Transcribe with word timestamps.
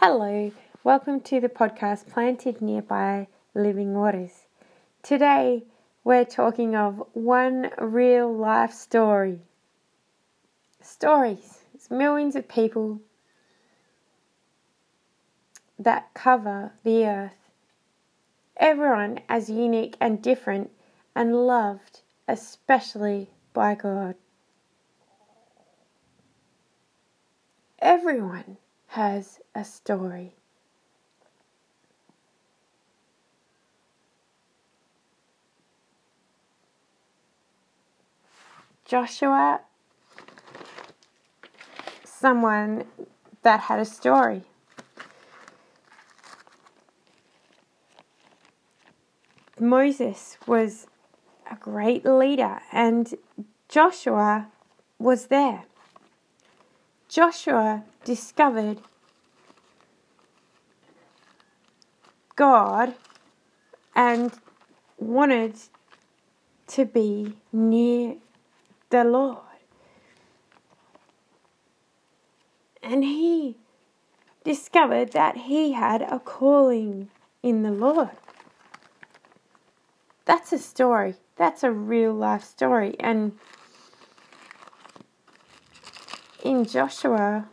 Hello, 0.00 0.52
welcome 0.84 1.22
to 1.22 1.40
the 1.40 1.48
podcast 1.48 2.10
Planted 2.10 2.60
Nearby 2.60 3.28
Living 3.54 3.94
Waters. 3.94 4.44
Today 5.02 5.64
we're 6.04 6.26
talking 6.26 6.76
of 6.76 7.02
one 7.14 7.70
real 7.78 8.30
life 8.30 8.74
story. 8.74 9.40
Stories. 10.82 11.60
It's 11.72 11.90
millions 11.90 12.36
of 12.36 12.46
people 12.46 13.00
that 15.78 16.12
cover 16.12 16.72
the 16.84 17.06
earth. 17.06 17.50
Everyone 18.58 19.20
as 19.30 19.48
unique 19.48 19.96
and 19.98 20.20
different 20.20 20.72
and 21.14 21.46
loved, 21.46 22.02
especially 22.28 23.30
by 23.54 23.74
God. 23.74 24.14
Everyone 27.78 28.58
has 28.96 29.40
a 29.54 29.62
story. 29.62 30.32
Joshua, 38.86 39.60
someone 42.04 42.86
that 43.42 43.60
had 43.60 43.78
a 43.78 43.84
story. 43.84 44.44
Moses 49.60 50.38
was 50.46 50.86
a 51.50 51.56
great 51.56 52.06
leader, 52.06 52.60
and 52.72 53.14
Joshua 53.68 54.48
was 54.98 55.26
there. 55.26 55.64
Joshua 57.16 57.82
discovered 58.04 58.76
God 62.34 62.94
and 63.94 64.30
wanted 64.98 65.54
to 66.66 66.84
be 66.84 67.38
near 67.54 68.16
the 68.90 69.02
Lord. 69.04 69.38
And 72.82 73.02
he 73.02 73.56
discovered 74.44 75.12
that 75.12 75.38
he 75.38 75.72
had 75.72 76.02
a 76.02 76.18
calling 76.18 77.08
in 77.42 77.62
the 77.62 77.72
Lord. 77.72 78.10
That's 80.26 80.52
a 80.52 80.58
story. 80.58 81.14
That's 81.36 81.64
a 81.64 81.72
real 81.72 82.12
life 82.12 82.44
story. 82.44 82.94
And 83.00 83.38
in 86.46 86.64
Joshua, 86.64 87.48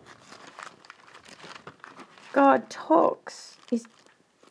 God 2.31 2.69
talks, 2.69 3.57
is, 3.71 3.85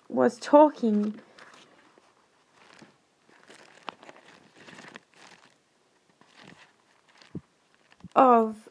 was 0.08 0.36
talking 0.38 1.20
of 8.16 8.68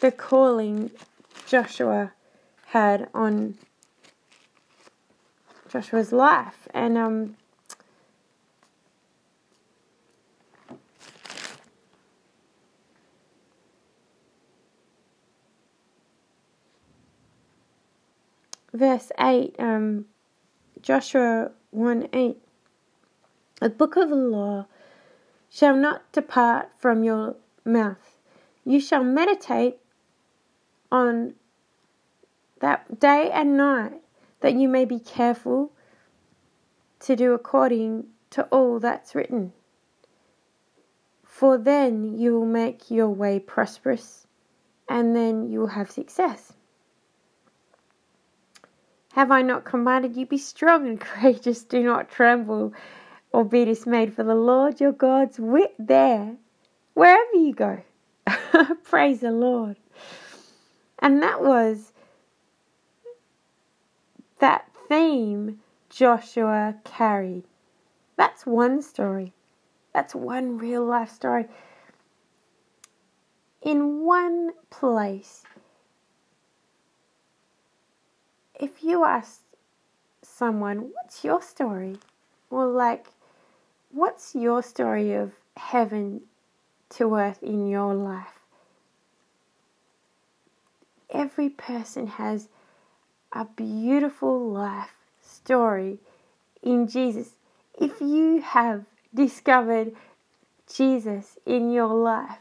the 0.00 0.10
calling 0.10 0.90
Joshua 1.46 2.12
had 2.66 3.08
on 3.14 3.58
Joshua's 5.68 6.10
life. 6.12 6.66
And 6.74 6.98
um, 6.98 7.36
verse 18.72 19.10
8, 19.18 19.56
um, 19.58 20.06
Joshua 20.80 21.50
1 21.70 22.08
8. 22.12 22.36
The 23.60 23.68
book 23.70 23.96
of 23.96 24.08
the 24.08 24.16
law 24.16 24.66
shall 25.50 25.76
not 25.76 26.10
depart 26.12 26.70
from 26.78 27.04
your 27.04 27.36
mouth. 27.64 28.18
You 28.64 28.80
shall 28.80 29.04
meditate 29.04 29.78
on 30.90 31.34
that 32.60 33.00
day 33.00 33.30
and 33.30 33.56
night, 33.56 34.00
that 34.40 34.54
you 34.54 34.68
may 34.68 34.84
be 34.84 34.98
careful 34.98 35.72
to 37.00 37.16
do 37.16 37.32
according 37.32 38.06
to 38.30 38.44
all 38.44 38.78
that's 38.78 39.14
written. 39.14 39.52
For 41.24 41.56
then 41.56 42.18
you 42.18 42.38
will 42.38 42.46
make 42.46 42.90
your 42.90 43.08
way 43.08 43.40
prosperous, 43.40 44.26
and 44.88 45.16
then 45.16 45.50
you 45.50 45.60
will 45.60 45.68
have 45.68 45.90
success. 45.90 46.52
Have 49.12 49.30
I 49.30 49.42
not 49.42 49.64
commanded 49.64 50.16
you? 50.16 50.26
Be 50.26 50.38
strong 50.38 50.86
and 50.86 51.00
courageous, 51.00 51.64
do 51.64 51.82
not 51.82 52.10
tremble 52.10 52.72
or 53.32 53.44
be 53.44 53.64
dismayed, 53.64 54.14
for 54.14 54.24
the 54.24 54.34
Lord 54.34 54.80
your 54.80 54.92
God's 54.92 55.38
with 55.38 55.70
there 55.78 56.36
wherever 56.94 57.34
you 57.34 57.54
go. 57.54 57.82
Praise 58.84 59.20
the 59.20 59.30
Lord. 59.30 59.76
And 60.98 61.22
that 61.22 61.40
was 61.42 61.92
that 64.40 64.66
theme 64.88 65.60
Joshua 65.88 66.74
carried. 66.84 67.44
That's 68.16 68.44
one 68.44 68.82
story. 68.82 69.32
That's 69.94 70.14
one 70.14 70.58
real 70.58 70.84
life 70.84 71.10
story. 71.10 71.46
In 73.62 74.04
one 74.04 74.50
place, 74.70 75.42
if 78.60 78.84
you 78.84 79.04
ask 79.04 79.40
someone, 80.22 80.90
what's 80.92 81.24
your 81.24 81.40
story? 81.40 81.96
Well, 82.50 82.70
like, 82.70 83.06
what's 83.90 84.34
your 84.34 84.62
story 84.62 85.14
of 85.14 85.32
heaven 85.56 86.22
to 86.90 87.14
earth 87.14 87.42
in 87.42 87.68
your 87.68 87.94
life? 87.94 88.26
Every 91.08 91.48
person 91.48 92.06
has 92.06 92.48
a 93.32 93.46
beautiful 93.46 94.50
life 94.50 94.94
story 95.22 95.98
in 96.62 96.86
Jesus. 96.86 97.30
If 97.80 98.00
you 98.00 98.42
have 98.42 98.84
discovered 99.14 99.92
Jesus 100.72 101.38
in 101.46 101.72
your 101.72 101.94
life, 101.94 102.40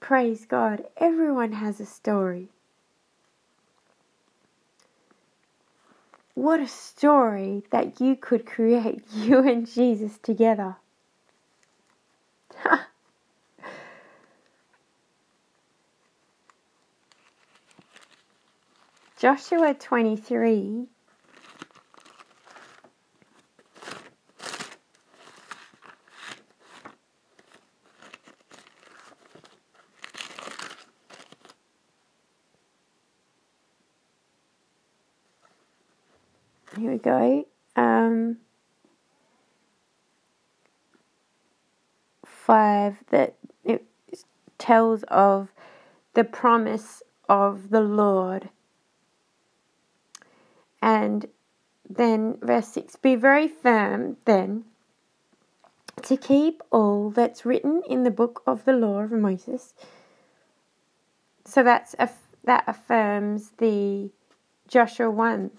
praise 0.00 0.46
God, 0.46 0.84
everyone 0.96 1.52
has 1.52 1.80
a 1.80 1.86
story. 1.86 2.48
What 6.34 6.60
a 6.60 6.68
story 6.68 7.62
that 7.70 8.00
you 8.00 8.16
could 8.16 8.46
create, 8.46 9.04
you 9.12 9.38
and 9.40 9.66
Jesus 9.66 10.18
together. 10.18 10.76
Joshua 19.18 19.74
23 19.74 20.86
Go. 37.04 37.46
Um, 37.76 38.38
five 42.24 42.96
that 43.10 43.34
it 43.62 43.84
tells 44.56 45.02
of 45.04 45.50
the 46.14 46.24
promise 46.24 47.02
of 47.28 47.68
the 47.68 47.82
Lord. 47.82 48.48
And 50.80 51.26
then 51.88 52.38
verse 52.40 52.68
6 52.68 52.96
Be 52.96 53.16
very 53.16 53.48
firm 53.48 54.16
then 54.24 54.64
to 56.02 56.16
keep 56.16 56.62
all 56.70 57.10
that's 57.10 57.44
written 57.44 57.82
in 57.86 58.04
the 58.04 58.10
book 58.10 58.42
of 58.46 58.64
the 58.64 58.72
law 58.72 59.00
of 59.00 59.12
Moses. 59.12 59.74
So 61.44 61.62
that's 61.62 61.94
a, 61.98 62.08
that 62.44 62.64
affirms 62.66 63.52
the 63.58 64.10
Joshua 64.68 65.10
1 65.10 65.50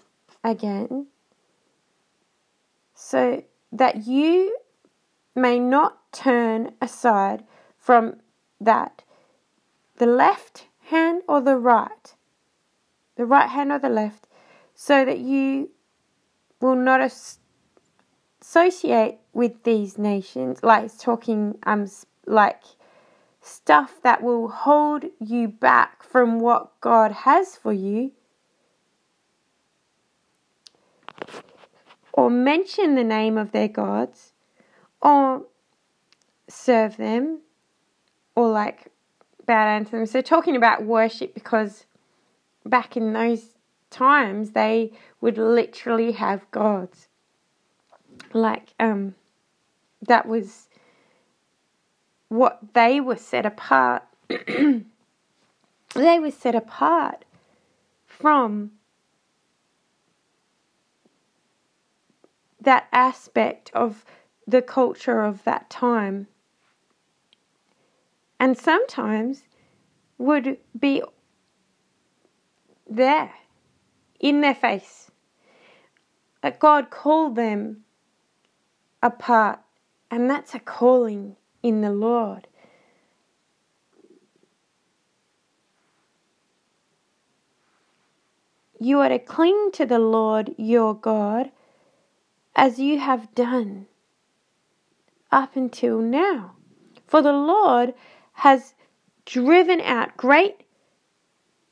again, 0.42 1.06
so 3.08 3.44
that 3.70 4.04
you 4.04 4.58
may 5.36 5.60
not 5.60 6.10
turn 6.10 6.72
aside 6.80 7.44
from 7.78 8.16
that, 8.60 9.04
the 9.98 10.06
left 10.06 10.66
hand 10.86 11.22
or 11.28 11.40
the 11.40 11.56
right, 11.56 12.16
the 13.14 13.24
right 13.24 13.48
hand 13.48 13.70
or 13.70 13.78
the 13.78 13.88
left, 13.88 14.26
so 14.74 15.04
that 15.04 15.20
you 15.20 15.70
will 16.60 16.74
not 16.74 17.00
associate 18.42 19.18
with 19.32 19.62
these 19.62 19.96
nations, 19.98 20.64
like 20.64 20.98
talking 20.98 21.56
um 21.62 21.88
like 22.26 22.64
stuff 23.40 24.02
that 24.02 24.20
will 24.20 24.48
hold 24.48 25.04
you 25.20 25.46
back 25.46 26.02
from 26.02 26.40
what 26.40 26.72
God 26.80 27.12
has 27.12 27.54
for 27.54 27.72
you, 27.72 28.10
or 32.16 32.30
mention 32.30 32.94
the 32.94 33.04
name 33.04 33.36
of 33.38 33.52
their 33.52 33.68
gods, 33.68 34.32
or 35.00 35.42
serve 36.48 36.96
them, 36.96 37.40
or 38.34 38.48
like 38.48 38.90
bow 39.46 39.64
down 39.66 39.84
to 39.84 39.90
them. 39.92 40.06
So, 40.06 40.20
talking 40.22 40.56
about 40.56 40.84
worship 40.84 41.34
because 41.34 41.84
back 42.64 42.96
in 42.96 43.12
those 43.12 43.54
times 43.90 44.50
they 44.52 44.92
would 45.20 45.38
literally 45.38 46.12
have 46.12 46.50
gods. 46.50 47.08
Like, 48.32 48.74
um, 48.80 49.14
that 50.02 50.26
was 50.26 50.68
what 52.28 52.58
they 52.74 53.00
were 53.00 53.16
set 53.16 53.46
apart. 53.46 54.02
they 54.28 54.84
were 56.18 56.30
set 56.30 56.54
apart 56.54 57.24
from 58.06 58.72
that 62.66 62.88
aspect 62.92 63.70
of 63.72 64.04
the 64.46 64.60
culture 64.60 65.22
of 65.22 65.44
that 65.44 65.70
time. 65.70 66.26
And 68.38 68.58
sometimes 68.58 69.44
would 70.18 70.58
be 70.78 71.02
there 72.88 73.32
in 74.20 74.40
their 74.40 74.54
face. 74.54 75.10
That 76.42 76.58
God 76.58 76.90
called 76.90 77.36
them 77.36 77.84
apart, 79.02 79.60
and 80.10 80.28
that's 80.28 80.54
a 80.54 80.60
calling 80.60 81.36
in 81.62 81.80
the 81.80 81.90
Lord. 81.90 82.48
You 88.78 89.00
are 89.00 89.08
to 89.08 89.18
cling 89.18 89.70
to 89.74 89.86
the 89.86 89.98
Lord 89.98 90.54
your 90.58 90.94
God 90.94 91.50
as 92.56 92.80
you 92.80 92.98
have 92.98 93.32
done 93.34 93.86
up 95.30 95.54
until 95.54 96.00
now. 96.00 96.56
For 97.06 97.22
the 97.22 97.32
Lord 97.32 97.94
has 98.32 98.74
driven 99.24 99.80
out 99.80 100.16
great 100.16 100.64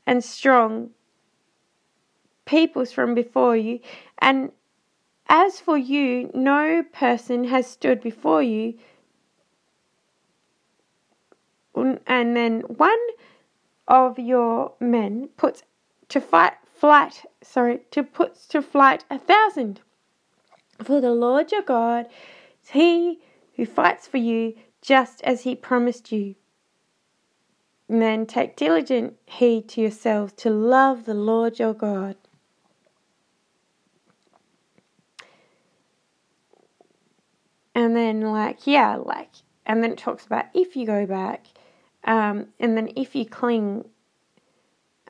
and 0.06 0.22
strong 0.22 0.90
peoples 2.44 2.92
from 2.92 3.14
before 3.14 3.56
you, 3.56 3.80
and 4.18 4.52
as 5.28 5.58
for 5.58 5.76
you, 5.76 6.30
no 6.34 6.84
person 6.92 7.44
has 7.44 7.66
stood 7.66 8.00
before 8.00 8.42
you 8.42 8.74
and 12.06 12.36
then 12.36 12.60
one 12.60 12.98
of 13.88 14.18
your 14.18 14.72
men 14.80 15.28
puts 15.36 15.62
to 16.08 16.20
fight 16.20 16.54
flight 16.72 17.24
sorry 17.42 17.80
to 17.90 18.02
puts 18.02 18.46
to 18.46 18.62
flight 18.62 19.04
a 19.10 19.18
thousand 19.18 19.80
for 20.82 21.00
the 21.00 21.12
lord 21.12 21.52
your 21.52 21.62
god 21.62 22.06
is 22.62 22.70
he 22.70 23.20
who 23.56 23.66
fights 23.66 24.06
for 24.06 24.18
you 24.18 24.54
just 24.82 25.22
as 25.22 25.42
he 25.42 25.54
promised 25.54 26.12
you. 26.12 26.34
And 27.88 28.02
then 28.02 28.26
take 28.26 28.56
diligent 28.56 29.16
heed 29.26 29.68
to 29.70 29.80
yourselves 29.80 30.32
to 30.34 30.50
love 30.50 31.04
the 31.04 31.14
lord 31.14 31.58
your 31.58 31.74
god. 31.74 32.16
And 37.74 37.96
then 37.96 38.20
like 38.20 38.66
yeah 38.66 38.96
like 38.96 39.30
and 39.66 39.82
then 39.82 39.92
it 39.92 39.98
talks 39.98 40.26
about 40.26 40.46
if 40.54 40.76
you 40.76 40.86
go 40.86 41.06
back 41.06 41.46
um, 42.04 42.48
and 42.60 42.76
then 42.76 42.90
if 42.96 43.14
you 43.14 43.24
cling 43.24 43.86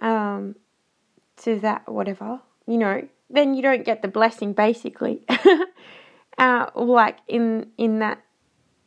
um, 0.00 0.54
to 1.38 1.58
that, 1.60 1.90
whatever, 1.92 2.40
you 2.66 2.78
know, 2.78 3.08
then 3.34 3.54
you 3.54 3.62
don't 3.62 3.84
get 3.84 4.02
the 4.02 4.08
blessing 4.08 4.52
basically. 4.52 5.22
uh, 6.38 6.66
like 6.74 7.18
in 7.28 7.70
in 7.78 7.98
that, 8.00 8.22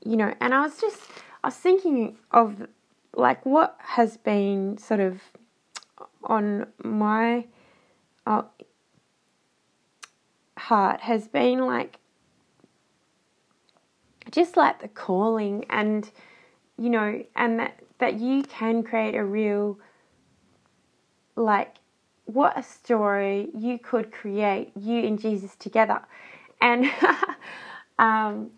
you 0.04 0.18
know, 0.18 0.34
and 0.40 0.54
I 0.54 0.62
was 0.62 0.80
just 0.80 1.02
I 1.44 1.48
was 1.48 1.56
thinking 1.56 2.18
of 2.32 2.68
like 3.16 3.46
what 3.46 3.78
has 3.80 4.18
been 4.18 4.78
sort 4.78 5.00
of 5.00 5.22
on 6.24 6.68
my 6.84 7.46
uh, 8.26 8.44
heart 10.58 11.02
has 11.02 11.28
been 11.28 11.66
like 11.66 12.00
just 14.32 14.58
like 14.58 14.82
the 14.82 14.88
calling 14.88 15.66
and 15.70 16.12
you 16.78 16.90
know 16.90 17.24
and 17.36 17.60
that 17.60 17.80
that 18.00 18.20
you 18.20 18.44
can 18.44 18.84
create 18.84 19.16
a 19.16 19.24
real, 19.24 19.80
like, 21.36 21.77
what 22.28 22.58
a 22.58 22.64
story 22.64 23.50
you 23.58 23.80
could 23.80 24.12
create, 24.12 24.72
you 24.80 25.06
and 25.06 25.20
Jesus 25.20 25.56
together. 25.56 26.02
And, 26.62 26.86
um, 28.00 28.52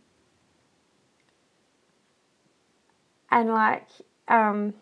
and 3.31 3.49
like, 3.49 3.87
um, 4.27 4.73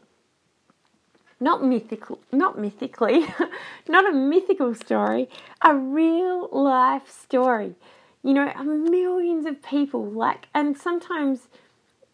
not 1.39 1.63
mythical, 1.63 2.19
not 2.31 2.57
mythically, 2.57 3.27
not 3.87 4.09
a 4.09 4.13
mythical 4.13 4.73
story, 4.73 5.29
a 5.61 5.75
real 5.75 6.49
life 6.51 7.09
story. 7.09 7.75
You 8.23 8.33
know, 8.33 8.51
millions 8.63 9.45
of 9.45 9.61
people 9.61 10.03
like, 10.03 10.47
and 10.53 10.75
sometimes 10.77 11.47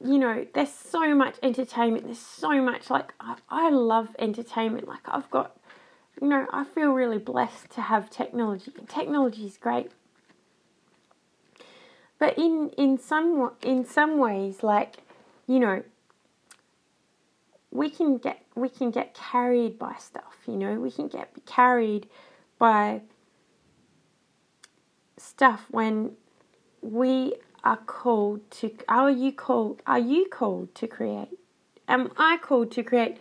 you 0.04 0.18
know, 0.18 0.46
there's 0.54 0.72
so 0.72 1.16
much 1.16 1.36
entertainment. 1.42 2.06
There's 2.06 2.20
so 2.20 2.62
much 2.62 2.90
like 2.90 3.14
I, 3.20 3.38
I 3.50 3.70
love 3.70 4.10
entertainment. 4.20 4.88
Like 4.88 5.00
I've 5.06 5.30
got, 5.32 5.56
you 6.22 6.28
know, 6.28 6.48
I 6.52 6.64
feel 6.64 6.92
really 6.92 7.18
blessed 7.18 7.70
to 7.72 7.82
have 7.82 8.10
technology. 8.10 8.72
Technology 8.88 9.46
is 9.46 9.58
great, 9.58 9.92
but 12.20 12.38
in 12.38 12.70
in 12.78 12.98
some 12.98 13.52
in 13.62 13.86
some 13.86 14.18
ways, 14.18 14.64
like 14.64 14.98
you 15.48 15.60
know, 15.60 15.84
we 17.72 17.90
can 17.90 18.18
get 18.18 18.44
we 18.56 18.70
can 18.70 18.92
get 18.92 19.14
carried 19.14 19.80
by 19.80 19.96
stuff. 20.00 20.38
You 20.48 20.58
know, 20.58 20.76
we 20.76 20.92
can 20.92 21.08
get 21.08 21.34
carried 21.46 22.08
by 22.60 23.02
stuff 25.18 25.66
when 25.72 26.12
we 26.82 27.36
are 27.64 27.78
called 27.78 28.40
to 28.52 28.72
are 28.90 29.10
you 29.10 29.32
called 29.32 29.82
are 29.88 30.00
you 30.00 30.28
called 30.30 30.74
to 30.76 30.86
create 30.86 31.30
am 31.88 32.12
i 32.18 32.38
called 32.38 32.70
to 32.72 32.84
create 32.84 33.18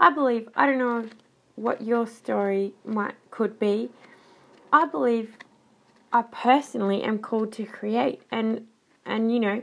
i 0.00 0.10
believe 0.10 0.48
i 0.56 0.66
don't 0.66 0.78
know 0.78 1.08
what 1.56 1.82
your 1.82 2.06
story 2.06 2.72
might 2.84 3.14
could 3.30 3.58
be 3.58 3.90
i 4.72 4.86
believe 4.86 5.36
i 6.12 6.22
personally 6.22 7.02
am 7.02 7.18
called 7.18 7.52
to 7.52 7.64
create 7.64 8.22
and 8.30 8.66
and 9.04 9.32
you 9.32 9.40
know 9.40 9.62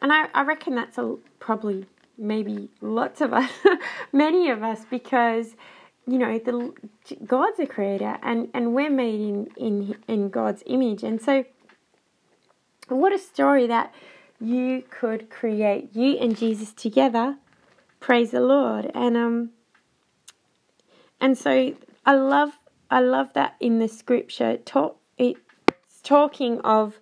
and 0.00 0.12
i, 0.12 0.26
I 0.34 0.42
reckon 0.42 0.74
that's 0.74 0.98
a 0.98 1.16
probably 1.38 1.86
maybe 2.18 2.68
lots 2.80 3.20
of 3.20 3.32
us 3.32 3.50
many 4.12 4.48
of 4.50 4.62
us 4.62 4.84
because 4.90 5.54
you 6.06 6.18
know 6.18 6.38
the 6.38 6.72
god's 7.26 7.58
a 7.58 7.66
creator 7.66 8.18
and 8.22 8.48
and 8.54 8.74
we're 8.74 8.90
made 8.90 9.20
in 9.20 9.48
in 9.56 9.96
in 10.08 10.28
god's 10.30 10.62
image 10.66 11.02
and 11.02 11.20
so 11.20 11.44
what 12.88 13.12
a 13.12 13.18
story 13.18 13.66
that 13.66 13.94
you 14.40 14.82
could 14.90 15.30
create, 15.30 15.94
you 15.94 16.16
and 16.18 16.36
Jesus 16.36 16.72
together. 16.72 17.36
Praise 18.00 18.32
the 18.32 18.40
Lord. 18.40 18.90
And 18.94 19.16
um 19.16 19.50
and 21.22 21.38
so 21.38 21.74
I 22.04 22.14
love 22.14 22.58
I 22.90 23.00
love 23.00 23.32
that 23.32 23.56
in 23.60 23.78
the 23.78 23.88
scripture 23.88 24.58
talk 24.58 24.98
it's 25.16 25.40
talking 26.02 26.60
of 26.60 26.98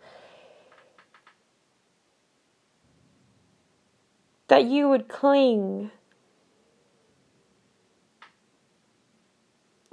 that 4.46 4.64
you 4.64 4.88
would 4.88 5.08
cling 5.08 5.92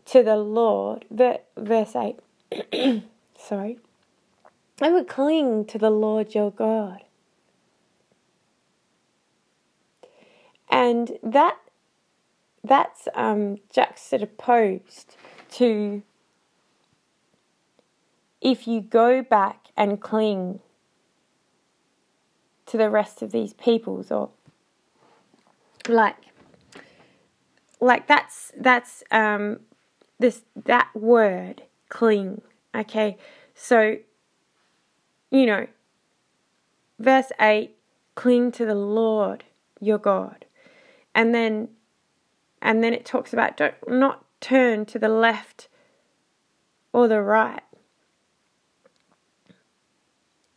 to 0.08 0.24
the 0.24 0.36
Lord. 0.36 1.06
Verse 1.12 1.96
8. 1.96 3.04
Sorry. 3.38 3.78
I 4.82 4.92
would 4.92 5.08
cling 5.08 5.66
to 5.66 5.78
the 5.78 5.92
Lord 5.92 6.34
your 6.34 6.52
God. 6.52 7.04
And 10.70 11.18
that 11.22 11.57
that's 12.68 13.08
um, 13.16 13.58
juxtaposed 13.72 15.16
to 15.52 16.04
if 18.42 18.68
you 18.68 18.82
go 18.82 19.22
back 19.22 19.68
and 19.76 20.00
cling 20.02 20.60
to 22.66 22.78
the 22.78 22.90
rest 22.90 23.22
of 23.22 23.32
these 23.32 23.54
peoples 23.54 24.12
or 24.12 24.30
like 25.88 26.18
like 27.80 28.08
that's 28.08 28.52
that's 28.60 29.04
um 29.12 29.60
this 30.20 30.44
that 30.66 30.90
word 30.94 31.64
cling 31.90 32.42
okay 32.76 33.18
so 33.54 33.98
you 35.30 35.46
know, 35.46 35.68
verse 37.00 37.32
8 37.40 37.76
cling 38.16 38.52
to 38.54 38.66
the 38.66 38.76
Lord 38.76 39.44
your 39.80 39.98
God. 39.98 40.46
and 41.14 41.34
then 41.34 41.70
and 42.62 42.84
then 42.84 42.94
it 42.94 43.06
talks 43.06 43.34
about 43.34 43.58
don't 43.58 43.76
not 43.88 44.26
turn 44.40 44.86
to 44.86 45.00
the 45.00 45.10
left 45.10 45.68
or 46.94 47.08
the 47.08 47.22
right. 47.22 47.62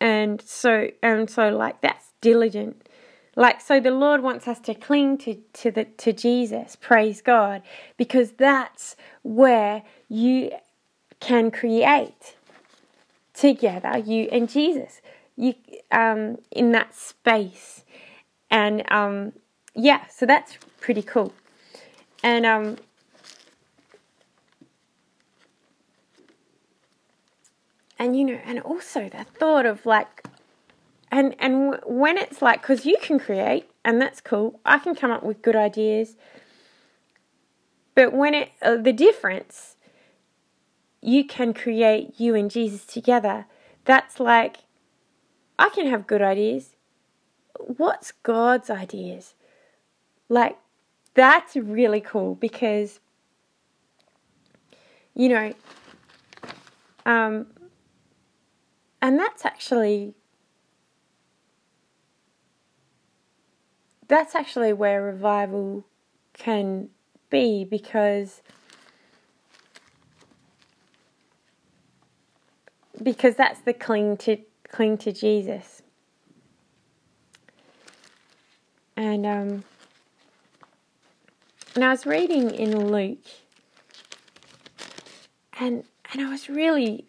And 0.01 0.41
so 0.41 0.91
and 1.03 1.29
so 1.29 1.51
like 1.51 1.81
that's 1.81 2.13
diligent. 2.21 2.89
Like 3.37 3.61
so 3.61 3.81
the 3.81 3.91
lord 3.91 4.23
wants 4.23 4.49
us 4.49 4.59
to 4.61 4.75
cling 4.75 5.19
to 5.19 5.37
to 5.55 5.71
the 5.71 5.85
to 5.85 6.13
jesus 6.13 6.77
praise 6.77 7.23
god 7.23 7.63
because 7.97 8.33
that's 8.33 8.97
where 9.23 9.83
you 10.09 10.51
can 11.21 11.51
create 11.51 12.37
together 13.35 13.99
you 13.99 14.29
and 14.33 14.49
jesus. 14.49 15.01
You 15.37 15.55
um 15.91 16.39
in 16.51 16.73
that 16.73 16.95
space. 16.95 17.85
And 18.51 18.91
um 18.91 19.33
yeah 19.75 20.07
so 20.09 20.27
that's 20.27 20.59
pretty 20.81 21.03
cool 21.03 21.33
and 22.23 22.47
um 22.47 22.77
and 27.99 28.17
you 28.17 28.25
know 28.25 28.41
and 28.45 28.61
also 28.61 29.09
the 29.09 29.25
thought 29.25 29.67
of 29.67 29.85
like 29.87 30.25
and 31.11 31.35
and 31.39 31.79
when 31.85 32.17
it's 32.17 32.41
like 32.41 32.63
because 32.63 32.87
you 32.87 32.97
can 33.01 33.19
create 33.19 33.71
and 33.85 34.01
that's 34.01 34.21
cool. 34.21 34.61
I 34.65 34.79
can 34.79 34.95
come 34.95 35.11
up 35.11 35.23
with 35.23 35.43
good 35.43 35.57
ideas. 35.57 36.17
But 37.95 38.13
when 38.13 38.35
it 38.35 38.51
uh, 38.63 38.77
the 38.77 38.93
difference 38.93 39.77
you 41.03 41.25
can 41.25 41.55
create 41.55 42.21
you 42.21 42.35
and 42.35 42.51
jesus 42.51 42.85
together. 42.85 43.47
That's 43.85 44.21
like 44.21 44.59
i 45.59 45.69
can 45.71 45.87
have 45.87 46.07
good 46.07 46.23
ideas. 46.23 46.77
What's 47.59 48.13
god's 48.13 48.71
ideas? 48.71 49.35
Like 50.29 50.59
that's 51.15 51.57
really 51.57 52.01
cool 52.01 52.35
because 52.35 53.01
you 55.15 55.29
know 55.29 55.53
um 57.07 57.47
and 59.03 59.19
that's 59.19 59.45
actually 59.45 60.15
that's 64.09 64.35
actually 64.35 64.73
where 64.73 65.03
revival 65.03 65.85
can 66.33 66.89
be 67.31 67.65
because 67.65 68.43
because 73.03 73.37
that's 73.37 73.61
the 73.61 73.73
cling 73.73 74.17
to 74.17 74.37
cling 74.69 74.99
to 74.99 75.13
Jesus. 75.13 75.83
And 78.97 79.25
um 79.25 79.65
and 81.75 81.85
I 81.85 81.91
was 81.91 82.07
reading 82.07 82.51
in 82.51 82.91
Luke 82.91 83.19
and 85.59 85.85
and 86.13 86.23
I 86.23 86.31
was 86.31 86.49
really 86.49 87.07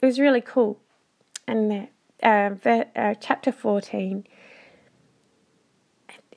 it 0.00 0.06
was 0.06 0.20
really 0.20 0.40
cool. 0.40 0.78
And 1.48 1.88
uh, 2.22 2.50
uh, 2.64 3.14
chapter 3.20 3.52
14, 3.52 4.26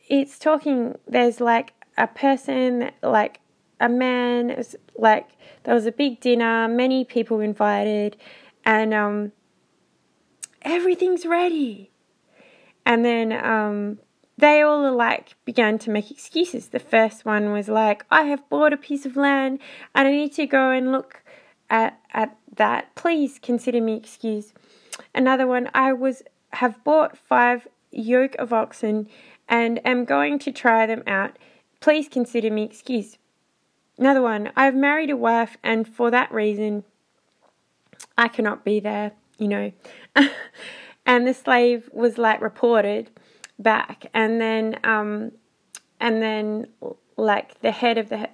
it's 0.07 0.39
talking, 0.39 0.97
there's 1.07 1.41
like 1.41 1.73
a 1.97 2.07
person, 2.07 2.91
like 3.03 3.41
a 3.79 3.89
man, 3.89 4.49
it 4.49 4.57
was 4.57 4.75
like 4.97 5.29
there 5.63 5.75
was 5.75 5.85
a 5.85 5.91
big 5.91 6.19
dinner, 6.19 6.67
many 6.67 7.03
people 7.03 7.39
invited, 7.39 8.17
and 8.65 8.93
um, 8.93 9.31
everything's 10.61 11.25
ready. 11.25 11.91
And 12.85 13.03
then 13.03 13.33
um, 13.33 13.99
they 14.39 14.61
all 14.61 14.87
alike 14.87 15.35
began 15.43 15.77
to 15.79 15.89
make 15.89 16.09
excuses. 16.09 16.69
The 16.69 16.79
first 16.79 17.25
one 17.25 17.51
was 17.51 17.67
like, 17.67 18.05
I 18.09 18.23
have 18.23 18.47
bought 18.49 18.71
a 18.71 18.77
piece 18.77 19.05
of 19.05 19.17
land 19.17 19.59
and 19.93 20.07
I 20.07 20.11
need 20.11 20.33
to 20.33 20.45
go 20.45 20.71
and 20.71 20.93
look 20.93 21.23
at, 21.69 21.99
at 22.13 22.37
that. 22.55 22.95
Please 22.95 23.37
consider 23.41 23.81
me 23.81 23.97
excused. 23.97 24.53
Another 25.13 25.45
one, 25.45 25.69
I 25.73 25.91
was 25.91 26.23
have 26.53 26.81
bought 26.85 27.17
five 27.17 27.67
yoke 27.91 28.35
of 28.35 28.53
oxen 28.53 29.09
and 29.49 29.85
am 29.85 30.05
going 30.05 30.39
to 30.39 30.51
try 30.53 30.85
them 30.85 31.03
out. 31.05 31.37
Please 31.81 32.07
consider 32.07 32.49
me 32.49 32.63
excused. 32.63 33.17
Another 33.97 34.21
one, 34.21 34.51
I've 34.55 34.75
married 34.75 35.09
a 35.09 35.17
wife 35.17 35.57
and 35.63 35.85
for 35.85 36.09
that 36.11 36.31
reason 36.31 36.85
I 38.17 38.29
cannot 38.29 38.63
be 38.63 38.79
there, 38.79 39.11
you 39.37 39.49
know. 39.49 39.71
and 41.05 41.27
the 41.27 41.33
slave 41.33 41.89
was 41.91 42.17
like 42.17 42.39
reported 42.39 43.09
back 43.59 44.05
and 44.13 44.39
then 44.39 44.79
um 44.83 45.31
and 45.99 46.21
then 46.21 46.65
like 47.17 47.59
the 47.61 47.71
head 47.71 47.97
of 47.97 48.09
the 48.09 48.29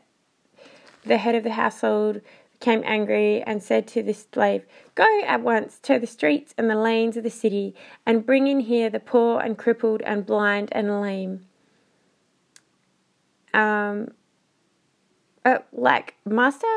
the 1.04 1.18
head 1.18 1.36
of 1.36 1.44
the 1.44 1.52
household 1.52 2.22
became 2.60 2.82
angry 2.86 3.44
and 3.44 3.62
said 3.62 3.88
to 3.88 4.02
the 4.02 4.14
slave, 4.14 4.66
Go 4.96 5.22
at 5.26 5.42
once 5.42 5.78
to 5.84 6.00
the 6.00 6.08
streets 6.08 6.54
and 6.58 6.70
the 6.70 6.76
lanes 6.76 7.18
of 7.18 7.24
the 7.24 7.30
city, 7.30 7.76
and 8.06 8.26
bring 8.26 8.48
in 8.48 8.62
here 8.62 8.90
the 8.90 9.00
poor 9.00 9.40
and 9.40 9.58
crippled 9.58 10.02
and 10.02 10.26
blind 10.26 10.70
and 10.72 11.02
lame. 11.02 11.46
Um, 13.54 14.12
uh, 15.46 15.60
like, 15.72 16.16
Master, 16.26 16.68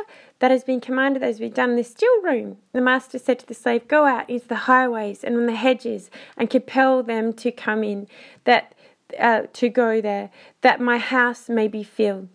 that 0.40 0.50
has 0.50 0.62
been 0.62 0.80
commanded, 0.80 1.22
that 1.22 1.26
has 1.26 1.38
been 1.40 1.52
done 1.52 1.70
in 1.70 1.76
the 1.76 1.82
still 1.84 2.22
room. 2.22 2.58
The 2.72 2.82
master 2.82 3.18
said 3.18 3.38
to 3.40 3.46
the 3.46 3.54
slave, 3.54 3.88
Go 3.88 4.04
out 4.04 4.28
into 4.28 4.46
the 4.46 4.56
highways 4.56 5.24
and 5.24 5.36
on 5.36 5.46
the 5.46 5.56
hedges 5.56 6.10
and 6.36 6.50
compel 6.50 7.02
them 7.02 7.32
to 7.34 7.50
come 7.50 7.82
in, 7.82 8.06
that 8.44 8.74
uh, 9.18 9.42
to 9.54 9.70
go 9.70 10.02
there, 10.02 10.30
that 10.60 10.80
my 10.80 10.98
house 10.98 11.48
may 11.48 11.66
be 11.66 11.82
filled. 11.82 12.28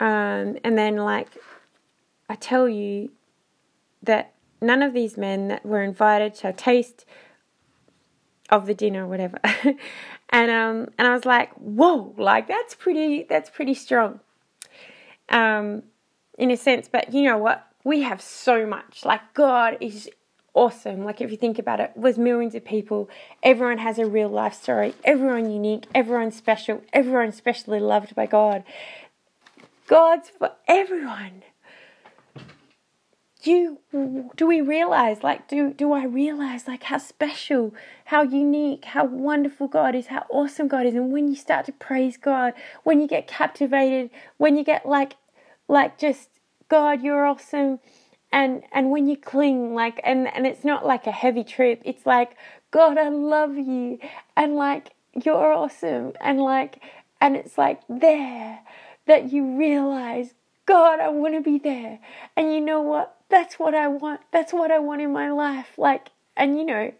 Um, 0.00 0.58
and 0.64 0.76
then, 0.76 0.96
like, 0.96 1.28
I 2.28 2.34
tell 2.34 2.68
you 2.68 3.12
that 4.02 4.34
none 4.60 4.82
of 4.82 4.94
these 4.94 5.16
men 5.16 5.48
that 5.48 5.64
were 5.64 5.82
invited 5.82 6.36
shall 6.36 6.52
taste 6.52 7.04
of 8.50 8.66
the 8.66 8.74
dinner 8.74 9.04
or 9.04 9.08
whatever. 9.08 9.38
and 10.30 10.50
um 10.50 10.88
and 10.98 11.08
I 11.08 11.14
was 11.14 11.24
like, 11.24 11.52
whoa, 11.54 12.14
like 12.16 12.48
that's 12.48 12.74
pretty 12.74 13.24
that's 13.28 13.50
pretty 13.50 13.74
strong. 13.74 14.20
Um 15.28 15.82
in 16.38 16.50
a 16.50 16.56
sense, 16.56 16.88
but 16.88 17.12
you 17.12 17.22
know 17.24 17.38
what? 17.38 17.66
We 17.84 18.02
have 18.02 18.20
so 18.20 18.66
much. 18.66 19.04
Like 19.04 19.34
God 19.34 19.78
is 19.80 20.08
awesome. 20.54 21.04
Like 21.04 21.20
if 21.20 21.30
you 21.30 21.36
think 21.36 21.58
about 21.58 21.80
it, 21.80 21.92
there's 21.96 22.18
millions 22.18 22.54
of 22.54 22.64
people. 22.64 23.08
Everyone 23.42 23.78
has 23.78 23.98
a 23.98 24.06
real 24.06 24.28
life 24.28 24.54
story. 24.54 24.94
Everyone 25.04 25.50
unique. 25.50 25.86
Everyone 25.94 26.30
special. 26.30 26.82
Everyone 26.92 27.32
specially 27.32 27.80
loved 27.80 28.14
by 28.14 28.26
God. 28.26 28.64
God's 29.86 30.28
for 30.28 30.52
everyone. 30.66 31.42
You 33.42 33.78
do 34.36 34.46
we 34.46 34.60
realize 34.60 35.22
like 35.22 35.46
do 35.46 35.72
do 35.72 35.92
I 35.92 36.04
realize 36.04 36.66
like 36.66 36.84
how 36.84 36.98
special, 36.98 37.72
how 38.06 38.22
unique, 38.22 38.86
how 38.86 39.04
wonderful 39.04 39.68
God 39.68 39.94
is, 39.94 40.08
how 40.08 40.26
awesome 40.28 40.66
God 40.66 40.86
is 40.86 40.94
and 40.94 41.12
when 41.12 41.28
you 41.28 41.36
start 41.36 41.66
to 41.66 41.72
praise 41.72 42.16
God, 42.16 42.52
when 42.82 43.00
you 43.00 43.06
get 43.06 43.28
captivated, 43.28 44.10
when 44.38 44.56
you 44.56 44.64
get 44.64 44.86
like 44.86 45.14
like 45.68 45.98
just 45.98 46.30
God, 46.68 47.02
you're 47.02 47.26
awesome 47.26 47.78
and 48.32 48.64
and 48.72 48.90
when 48.90 49.06
you 49.08 49.16
cling 49.16 49.74
like 49.74 50.00
and 50.02 50.26
and 50.34 50.46
it's 50.46 50.64
not 50.64 50.84
like 50.84 51.06
a 51.06 51.12
heavy 51.12 51.44
trip, 51.44 51.80
it's 51.84 52.06
like 52.06 52.36
God, 52.72 52.98
I 52.98 53.08
love 53.08 53.56
you 53.56 54.00
and 54.36 54.56
like 54.56 54.94
you're 55.24 55.52
awesome 55.52 56.12
and 56.20 56.40
like 56.40 56.82
and 57.20 57.36
it's 57.36 57.56
like 57.56 57.80
there 57.88 58.60
that 59.06 59.32
you 59.32 59.56
realize, 59.56 60.34
God, 60.66 61.00
I 61.00 61.08
want 61.08 61.34
to 61.34 61.40
be 61.40 61.58
there. 61.58 61.98
And 62.36 62.52
you 62.52 62.60
know 62.60 62.80
what? 62.80 63.17
That's 63.28 63.58
what 63.58 63.74
I 63.74 63.88
want. 63.88 64.20
That's 64.32 64.52
what 64.52 64.70
I 64.70 64.78
want 64.78 65.02
in 65.02 65.12
my 65.12 65.30
life. 65.30 65.68
Like, 65.76 66.08
and 66.36 66.58
you 66.58 66.64
know, 66.64 66.92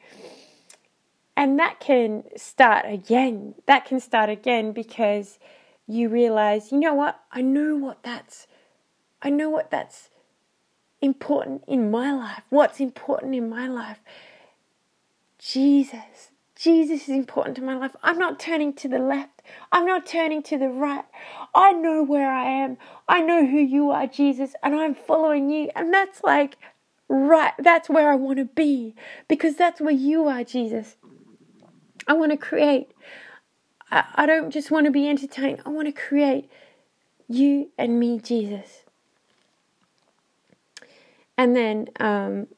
and 1.37 1.59
that 1.59 1.81
can 1.81 2.25
start 2.37 2.85
again. 2.87 3.55
That 3.67 3.85
can 3.85 4.01
start 4.01 4.29
again 4.29 4.73
because 4.73 5.39
you 5.87 6.09
realize, 6.09 6.71
you 6.73 6.79
know 6.79 6.95
what? 6.95 7.21
I 7.33 7.41
know 7.41 7.77
what 7.77 8.03
that's, 8.03 8.47
I 9.23 9.31
know 9.31 9.49
what 9.49 9.71
that's 9.71 10.11
important 11.01 11.65
in 11.67 11.91
my 11.91 12.13
life. 12.13 12.43
What's 12.51 12.81
important 12.81 13.35
in 13.35 13.49
my 13.49 13.69
life? 13.69 14.01
Jesus. 15.39 16.31
Jesus 16.57 17.03
is 17.03 17.11
important 17.11 17.57
to 17.57 17.63
my 17.63 17.77
life. 17.77 17.95
I'm 18.03 18.19
not 18.19 18.41
turning 18.41 18.73
to 18.75 18.89
the 18.89 18.99
left. 18.99 19.38
I'm 19.73 19.87
not 19.87 20.07
turning 20.07 20.43
to 20.45 20.59
the 20.59 20.69
right. 20.69 21.05
I 21.55 21.73
know 21.73 22.03
where 22.03 22.31
I 22.31 22.45
am. 22.45 22.79
I 23.09 23.21
know 23.21 23.47
who 23.47 23.59
you 23.59 23.91
are, 23.91 24.07
Jesus, 24.07 24.55
and 24.63 24.75
I'm 24.75 24.95
following 24.95 25.51
you. 25.51 25.71
And 25.77 25.93
that's 25.93 26.23
like, 26.23 26.57
right, 27.09 27.53
that's 27.59 27.89
where 27.89 28.11
I 28.11 28.15
want 28.15 28.39
to 28.39 28.45
be 28.45 28.95
because 29.29 29.57
that's 29.57 29.81
where 29.81 29.93
you 29.93 30.27
are, 30.27 30.45
Jesus. 30.45 30.97
I 32.07 32.15
want 32.15 32.33
to 32.33 32.39
create. 32.39 32.93
I, 33.91 34.05
I 34.15 34.27
don't 34.27 34.51
just 34.51 34.71
want 34.71 34.87
to 34.87 34.91
be 34.93 35.09
entertained. 35.09 35.63
I 35.67 35.71
want 35.71 35.87
to 35.87 35.93
create 35.93 36.51
you 37.29 37.71
and 37.79 38.01
me, 38.01 38.19
Jesus. 38.19 38.85
And 41.37 41.55
then 41.55 41.89
um, 42.01 42.49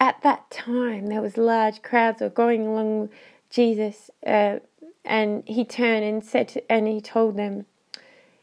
at 0.00 0.22
that 0.22 0.50
time 0.50 1.06
there 1.06 1.20
was 1.20 1.36
large 1.36 1.82
crowds 1.82 2.20
were 2.20 2.28
going 2.28 2.66
along 2.66 3.10
Jesus, 3.50 4.10
uh, 4.26 4.58
and 5.04 5.42
he 5.46 5.64
turned 5.64 6.04
and 6.04 6.24
said, 6.24 6.48
to, 6.48 6.72
and 6.72 6.86
he 6.86 7.00
told 7.00 7.36
them, 7.36 7.66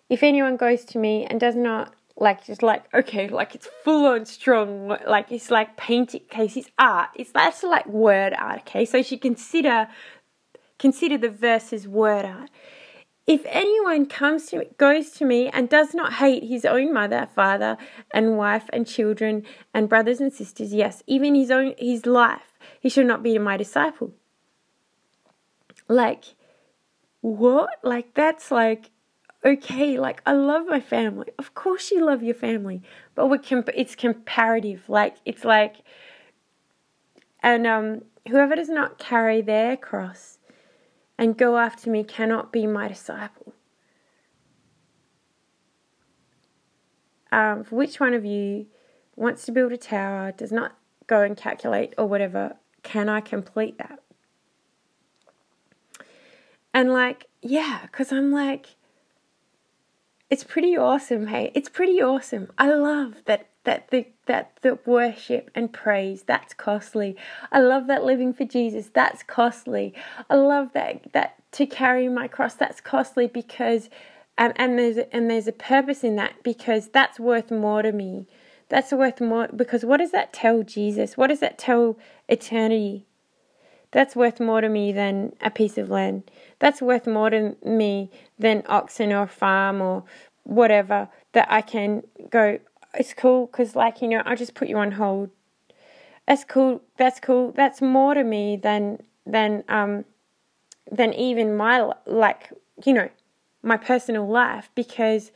if 0.10 0.24
anyone 0.24 0.58
goes 0.58 0.84
to 0.86 0.98
me 0.98 1.26
and 1.26 1.40
does 1.40 1.56
not 1.56 1.94
like 2.18 2.46
just 2.46 2.64
like 2.64 2.86
okay 2.94 3.28
like 3.28 3.54
it's 3.56 3.68
full 3.84 4.06
on 4.06 4.26
strong 4.26 4.96
like 5.06 5.30
it's 5.34 5.52
like 5.52 5.76
painting 5.76 6.22
case 6.30 6.56
it's 6.56 6.70
art 6.80 7.10
it's 7.14 7.34
that's 7.34 7.62
like 7.62 7.86
word 7.88 8.34
art 8.34 8.60
okay? 8.60 8.86
So 8.86 9.02
she 9.02 9.18
consider 9.18 9.90
consider 10.80 11.18
the 11.18 11.30
verses 11.30 11.88
word 11.88 12.24
art 12.24 12.50
if 13.27 13.44
anyone 13.48 14.05
comes 14.05 14.48
to 14.48 14.60
me, 14.60 14.67
goes 14.77 15.10
to 15.12 15.25
me 15.25 15.50
and 15.50 15.67
does 15.67 15.96
not 15.96 16.13
hate 16.13 16.44
his 16.44 16.63
own 16.63 16.94
mother, 16.94 17.27
father, 17.34 17.77
and 18.13 18.38
wife 18.38 18.70
and 18.72 18.86
children 18.86 19.44
and 19.74 19.89
brothers 19.89 20.22
and 20.22 20.32
sisters, 20.32 20.74
yes, 20.74 21.01
even 21.08 21.34
his 21.34 21.50
own 21.50 21.74
his 21.79 22.05
life, 22.05 22.60
he 22.79 22.89
shall 22.89 23.03
not 23.03 23.24
be 23.24 23.38
my 23.39 23.58
disciple. 23.58 24.13
Like 25.88 26.36
what? 27.22 27.70
Like 27.84 28.13
that's 28.13 28.51
like 28.51 28.91
okay. 29.44 29.98
Like 30.00 30.22
I 30.27 30.34
love 30.34 30.67
my 30.67 30.79
family. 30.79 31.29
Of 31.39 31.55
course 31.55 31.89
you 31.89 32.05
love 32.05 32.22
your 32.22 32.36
family, 32.36 32.84
but 33.15 33.27
we 33.27 33.39
comp- 33.39 33.70
it's 33.74 33.96
comparative. 33.96 34.88
Like 34.88 35.15
it's 35.25 35.44
like, 35.44 35.77
and 37.41 37.65
um, 37.65 38.03
whoever 38.27 38.55
does 38.55 38.70
not 38.70 39.00
carry 39.00 39.41
their 39.41 39.77
cross 39.77 40.38
and 41.18 41.38
go 41.38 41.58
after 41.58 41.90
me 41.90 42.04
cannot 42.04 42.52
be 42.52 42.68
my 42.68 42.88
disciple. 42.88 43.54
Um, 47.32 47.66
which 47.70 48.00
one 48.00 48.14
of 48.14 48.26
you 48.26 48.68
wants 49.16 49.46
to 49.46 49.52
build 49.52 49.72
a 49.72 49.78
tower, 49.78 50.32
does 50.32 50.52
not 50.52 50.78
go 51.08 51.22
and 51.22 51.36
calculate 51.36 51.94
or 51.98 52.06
whatever, 52.06 52.58
can 52.84 53.10
I 53.10 53.22
complete 53.22 53.78
that? 53.78 54.00
And 56.74 56.92
like, 56.92 57.28
yeah, 57.42 57.82
because 57.84 58.12
I'm 58.12 58.32
like, 58.32 58.76
it's 60.29 60.44
pretty 60.44 60.75
awesome, 60.75 61.27
hey. 61.27 61.51
It's 61.53 61.70
pretty 61.70 62.01
awesome. 62.01 62.51
I 62.58 62.74
love 62.74 63.15
that 63.25 63.50
that 63.63 63.89
the 63.89 64.08
that 64.25 64.58
the 64.62 64.79
worship 64.86 65.51
and 65.53 65.72
praise 65.72 66.24
that's 66.24 66.53
costly. 66.53 67.15
I 67.51 67.60
love 67.62 67.88
that 67.88 68.03
living 68.03 68.34
for 68.34 68.46
Jesus 68.46 68.89
that's 68.94 69.22
costly. 69.24 69.94
I 70.29 70.36
love 70.36 70.70
that 70.74 71.12
that 71.13 71.36
to 71.53 71.65
carry 71.65 72.10
my 72.10 72.27
cross 72.27 72.55
that's 72.55 72.82
costly 72.82 73.27
because 73.27 73.89
and 74.38 74.53
and 74.55 74.79
there's 74.79 74.98
and 75.12 75.29
there's 75.29 75.48
a 75.48 75.51
purpose 75.51 76.03
in 76.03 76.15
that 76.15 76.41
because 76.44 76.88
that's 76.89 77.20
worth 77.20 77.51
more 77.51 77.82
to 77.82 77.91
me. 77.91 78.27
That's 78.70 78.91
worth 78.91 79.22
more 79.22 79.48
because 79.55 79.86
what 79.86 79.98
does 79.98 80.12
that 80.12 80.34
tell 80.34 80.63
Jesus? 80.63 81.17
What 81.17 81.27
does 81.27 81.39
that 81.39 81.60
tell 81.60 81.98
eternity? 82.27 83.05
That's 83.96 84.16
worth 84.16 84.42
more 84.42 84.60
to 84.60 84.68
me 84.68 84.92
than 84.92 85.34
a 85.40 85.50
piece 85.50 85.78
of 85.78 85.90
land. 85.90 86.30
That's 86.60 86.82
worth 86.82 87.08
more 87.08 87.30
to 87.30 87.56
me 87.66 88.12
than 88.38 88.64
oxen 88.68 89.14
or 89.14 89.25
farm 89.25 89.82
or 89.82 90.04
whatever 90.44 91.08
that 91.32 91.48
I 91.50 91.62
can 91.62 92.04
go 92.30 92.60
it's 92.98 93.14
cool 93.14 93.48
because 93.48 93.75
like 93.75 94.02
you 94.02 94.08
know 94.08 94.22
i 94.25 94.36
just 94.36 94.56
put 94.56 94.68
you 94.68 94.78
on 94.78 94.94
hold 94.94 95.30
that's 96.28 96.44
cool 96.44 96.82
that's 96.98 97.20
cool 97.20 97.52
that's 97.52 97.82
more 97.82 98.14
to 98.14 98.24
me 98.24 98.56
than 98.56 99.00
than 99.25 99.64
um 99.68 100.06
than 100.92 101.14
even 101.14 101.56
my 101.56 101.92
like 102.06 102.52
you 102.86 102.94
know 102.94 103.10
my 103.62 103.78
personal 103.78 104.28
life 104.28 104.70
because 104.75 105.32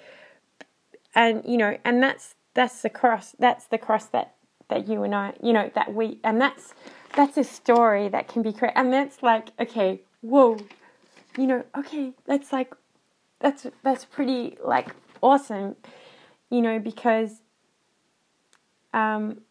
and 1.15 1.43
you 1.45 1.57
know 1.57 1.77
and 1.83 2.01
that's 2.01 2.35
that's 2.53 2.81
the 2.81 2.89
cross 2.89 3.35
that's 3.39 3.65
the 3.67 3.77
cross 3.77 4.05
that 4.05 4.35
that 4.69 4.87
you 4.87 5.03
and 5.03 5.15
i 5.15 5.33
you 5.41 5.53
know 5.53 5.69
that 5.75 5.93
we 5.93 6.19
and 6.23 6.39
that's 6.39 6.73
that's 7.15 7.37
a 7.37 7.43
story 7.43 8.07
that 8.09 8.27
can 8.27 8.41
be 8.41 8.53
created 8.53 8.77
and 8.77 8.93
that's 8.93 9.21
like 9.23 9.49
okay 9.59 10.01
whoa 10.21 10.57
you 11.37 11.47
know 11.47 11.63
okay 11.77 12.13
that's 12.25 12.51
like 12.51 12.73
that's 13.39 13.65
that's 13.83 14.05
pretty 14.05 14.57
like 14.63 14.95
awesome 15.21 15.75
you 16.49 16.61
know 16.61 16.79
because 16.79 17.41
um, 18.93 19.41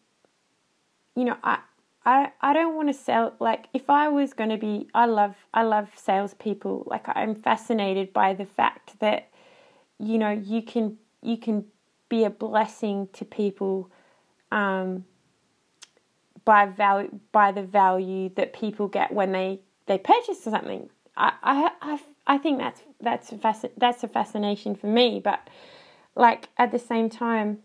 you 1.15 1.25
know, 1.25 1.37
I, 1.43 1.59
I, 2.05 2.31
I 2.41 2.53
don't 2.53 2.75
want 2.75 2.89
to 2.89 2.93
sell 2.93 3.35
like 3.39 3.67
if 3.73 3.89
I 3.89 4.09
was 4.09 4.33
going 4.33 4.49
to 4.49 4.57
be 4.57 4.87
I 4.93 5.05
love 5.05 5.35
I 5.53 5.63
love 5.63 5.89
salespeople 5.95 6.83
like 6.87 7.05
I'm 7.07 7.35
fascinated 7.35 8.13
by 8.13 8.33
the 8.33 8.45
fact 8.45 8.99
that 8.99 9.29
you 9.99 10.17
know 10.17 10.31
you 10.31 10.61
can 10.61 10.97
you 11.21 11.37
can 11.37 11.65
be 12.07 12.23
a 12.23 12.29
blessing 12.29 13.09
to 13.13 13.25
people 13.25 13.91
um, 14.51 15.05
by 16.45 16.65
value 16.65 17.19
by 17.31 17.51
the 17.51 17.63
value 17.63 18.29
that 18.35 18.53
people 18.53 18.87
get 18.87 19.11
when 19.11 19.31
they 19.31 19.59
they 19.87 19.97
purchase 19.97 20.43
something 20.43 20.89
I 21.17 21.33
I 21.43 21.71
I, 21.81 21.99
I 22.27 22.37
think 22.37 22.59
that's 22.59 22.81
that's 23.01 23.31
fasc- 23.31 23.71
that's 23.77 24.03
a 24.03 24.07
fascination 24.07 24.75
for 24.75 24.87
me 24.87 25.19
but 25.23 25.47
like 26.15 26.49
at 26.57 26.71
the 26.71 26.79
same 26.79 27.09
time 27.09 27.59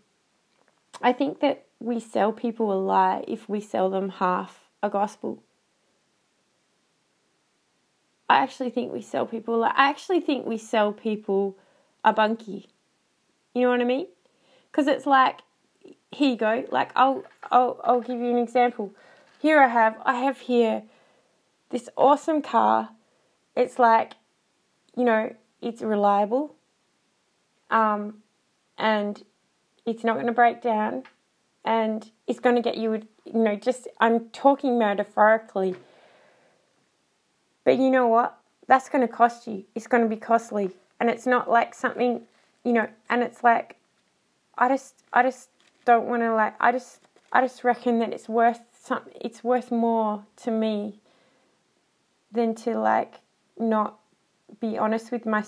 I 1.01 1.13
think 1.13 1.39
that 1.41 1.65
we 1.79 1.99
sell 1.99 2.31
people 2.31 2.71
a 2.71 2.79
lie 2.79 3.23
if 3.27 3.49
we 3.49 3.59
sell 3.59 3.89
them 3.89 4.09
half 4.09 4.69
a 4.81 4.89
gospel. 4.89 5.43
I 8.29 8.37
actually 8.37 8.69
think 8.71 8.91
we 8.91 9.01
sell 9.01 9.25
people. 9.25 9.63
I 9.63 9.73
actually 9.75 10.21
think 10.21 10.45
we 10.45 10.57
sell 10.57 10.91
people 10.91 11.57
a 12.03 12.13
bunkie. 12.13 12.69
You 13.53 13.63
know 13.63 13.69
what 13.69 13.81
I 13.81 13.85
mean? 13.85 14.07
Because 14.71 14.87
it's 14.87 15.05
like, 15.05 15.41
here 16.11 16.29
you 16.29 16.37
go. 16.37 16.65
Like 16.71 16.91
I'll, 16.95 17.23
I'll, 17.51 17.79
I'll 17.83 18.01
give 18.01 18.19
you 18.19 18.29
an 18.29 18.37
example. 18.37 18.93
Here 19.41 19.61
I 19.61 19.67
have, 19.67 19.97
I 20.03 20.15
have 20.15 20.39
here 20.39 20.83
this 21.69 21.89
awesome 21.97 22.41
car. 22.41 22.89
It's 23.55 23.79
like, 23.79 24.13
you 24.95 25.03
know, 25.03 25.35
it's 25.61 25.81
reliable, 25.81 26.55
um, 27.69 28.21
and 28.77 29.23
it's 29.85 30.03
not 30.03 30.15
going 30.15 30.27
to 30.27 30.33
break 30.33 30.61
down 30.61 31.03
and 31.63 32.11
it's 32.27 32.39
going 32.39 32.55
to 32.55 32.61
get 32.61 32.77
you, 32.77 32.93
you 33.25 33.33
know, 33.33 33.55
just, 33.55 33.87
I'm 33.99 34.29
talking 34.29 34.77
metaphorically. 34.77 35.75
But 37.63 37.77
you 37.77 37.89
know 37.89 38.07
what? 38.07 38.37
That's 38.67 38.89
going 38.89 39.05
to 39.05 39.11
cost 39.11 39.47
you. 39.47 39.65
It's 39.73 39.87
going 39.87 40.03
to 40.03 40.09
be 40.09 40.17
costly. 40.17 40.71
And 40.99 41.09
it's 41.09 41.25
not 41.25 41.49
like 41.49 41.73
something, 41.73 42.21
you 42.63 42.73
know, 42.73 42.87
and 43.09 43.23
it's 43.23 43.43
like, 43.43 43.77
I 44.57 44.69
just, 44.69 44.95
I 45.11 45.23
just 45.23 45.49
don't 45.85 46.07
want 46.07 46.21
to 46.23 46.33
like, 46.33 46.55
I 46.59 46.71
just, 46.71 47.01
I 47.31 47.41
just 47.41 47.63
reckon 47.63 47.99
that 47.99 48.11
it's 48.13 48.27
worth 48.27 48.59
something, 48.73 49.13
it's 49.21 49.43
worth 49.43 49.71
more 49.71 50.25
to 50.37 50.51
me 50.51 50.99
than 52.31 52.55
to 52.55 52.77
like 52.77 53.15
not 53.57 53.99
be 54.59 54.77
honest 54.77 55.11
with 55.11 55.25
my, 55.25 55.43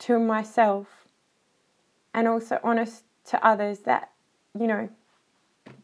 to 0.00 0.18
myself 0.18 0.86
and 2.12 2.28
also 2.28 2.58
honest 2.62 3.04
to 3.26 3.44
others 3.44 3.80
that, 3.80 4.10
you 4.58 4.66
know, 4.66 4.88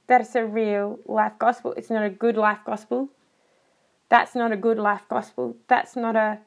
that's 0.06 0.34
a 0.34 0.44
real 0.44 0.98
life 1.06 1.32
gospel. 1.38 1.72
It's 1.76 1.90
not 1.90 2.04
a 2.04 2.10
good 2.10 2.36
life 2.36 2.58
gospel. 2.64 3.08
That's 4.08 4.34
not 4.34 4.50
a 4.50 4.56
good 4.56 4.78
life 4.78 5.02
gospel. 5.08 5.56
That's 5.68 5.94
not 5.94 6.16
a 6.16 6.38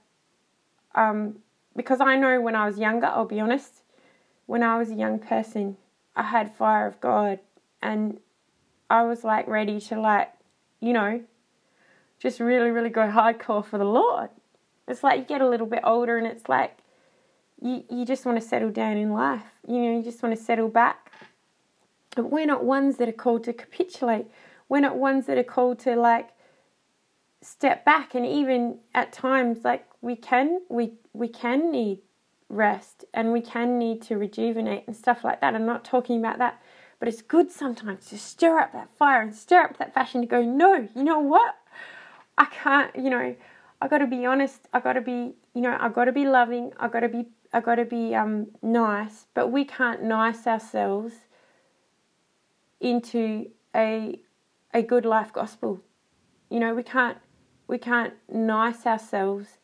um, 0.95 1.37
because 1.75 2.01
I 2.01 2.15
know 2.15 2.39
when 2.41 2.55
I 2.55 2.65
was 2.65 2.77
younger, 2.77 3.07
I'll 3.07 3.25
be 3.25 3.39
honest, 3.39 3.81
when 4.45 4.61
I 4.61 4.77
was 4.77 4.91
a 4.91 4.95
young 4.95 5.19
person, 5.19 5.77
I 6.15 6.23
had 6.23 6.55
fire 6.55 6.87
of 6.87 6.99
God 7.01 7.39
and 7.81 8.19
I 8.89 9.03
was 9.03 9.23
like 9.23 9.47
ready 9.47 9.79
to 9.81 9.99
like, 9.99 10.31
you 10.79 10.93
know, 10.93 11.21
just 12.19 12.39
really, 12.39 12.69
really 12.69 12.89
go 12.89 13.07
hardcore 13.07 13.65
for 13.65 13.77
the 13.77 13.85
Lord. 13.85 14.29
It's 14.87 15.03
like 15.03 15.19
you 15.19 15.25
get 15.25 15.41
a 15.41 15.47
little 15.47 15.67
bit 15.67 15.81
older 15.83 16.17
and 16.17 16.27
it's 16.27 16.47
like 16.47 16.77
you, 17.61 17.83
you 17.89 18.05
just 18.05 18.25
want 18.25 18.39
to 18.39 18.47
settle 18.47 18.69
down 18.69 18.97
in 18.97 19.11
life. 19.11 19.43
You 19.67 19.79
know, 19.81 19.97
you 19.97 20.03
just 20.03 20.21
want 20.21 20.35
to 20.35 20.41
settle 20.41 20.67
back 20.67 21.11
but 22.15 22.29
we're 22.29 22.45
not 22.45 22.63
ones 22.63 22.97
that 22.97 23.09
are 23.09 23.13
called 23.13 23.43
to 23.45 23.53
capitulate. 23.53 24.27
We're 24.69 24.79
not 24.79 24.97
ones 24.97 25.25
that 25.25 25.37
are 25.37 25.43
called 25.43 25.79
to 25.79 25.95
like 25.95 26.29
step 27.41 27.83
back 27.83 28.15
and 28.15 28.25
even 28.25 28.79
at 28.95 29.11
times 29.11 29.59
like 29.65 29.85
we 30.01 30.15
can 30.15 30.61
we 30.69 30.93
we 31.11 31.27
can 31.27 31.71
need 31.71 31.99
rest 32.49 33.05
and 33.13 33.31
we 33.31 33.41
can 33.41 33.77
need 33.77 34.01
to 34.03 34.17
rejuvenate 34.17 34.83
and 34.87 34.95
stuff 34.95 35.23
like 35.23 35.41
that. 35.41 35.55
I'm 35.55 35.65
not 35.65 35.83
talking 35.83 36.19
about 36.19 36.37
that. 36.39 36.61
But 36.99 37.07
it's 37.09 37.21
good 37.21 37.51
sometimes 37.51 38.05
to 38.07 38.17
stir 38.17 38.59
up 38.59 38.71
that 38.71 38.89
fire 38.97 39.21
and 39.21 39.35
stir 39.35 39.61
up 39.63 39.77
that 39.77 39.93
passion 39.93 40.21
to 40.21 40.27
go, 40.27 40.41
no, 40.41 40.87
you 40.95 41.03
know 41.03 41.19
what? 41.19 41.55
I 42.37 42.45
can't, 42.45 42.95
you 42.95 43.09
know, 43.09 43.35
I 43.81 43.87
gotta 43.87 44.07
be 44.07 44.25
honest, 44.25 44.67
I 44.73 44.79
gotta 44.79 45.01
be, 45.01 45.33
you 45.53 45.61
know, 45.61 45.77
I 45.79 45.89
gotta 45.89 46.13
be 46.13 46.25
loving, 46.25 46.71
I 46.79 46.87
gotta 46.87 47.09
be 47.09 47.27
I 47.51 47.59
gotta 47.59 47.85
be 47.85 48.15
um 48.15 48.47
nice, 48.61 49.27
but 49.33 49.51
we 49.51 49.65
can't 49.65 50.03
nice 50.03 50.47
ourselves 50.47 51.13
into 52.79 53.49
a 53.75 54.19
a 54.73 54.81
good 54.81 55.05
life 55.05 55.31
gospel. 55.33 55.81
You 56.49 56.59
know, 56.59 56.73
we 56.73 56.83
can't 56.83 57.17
we 57.67 57.77
can't 57.77 58.13
nice 58.31 58.85
ourselves 58.85 59.57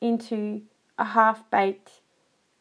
into 0.00 0.62
a 0.98 1.04
half 1.04 1.48
baked 1.50 2.00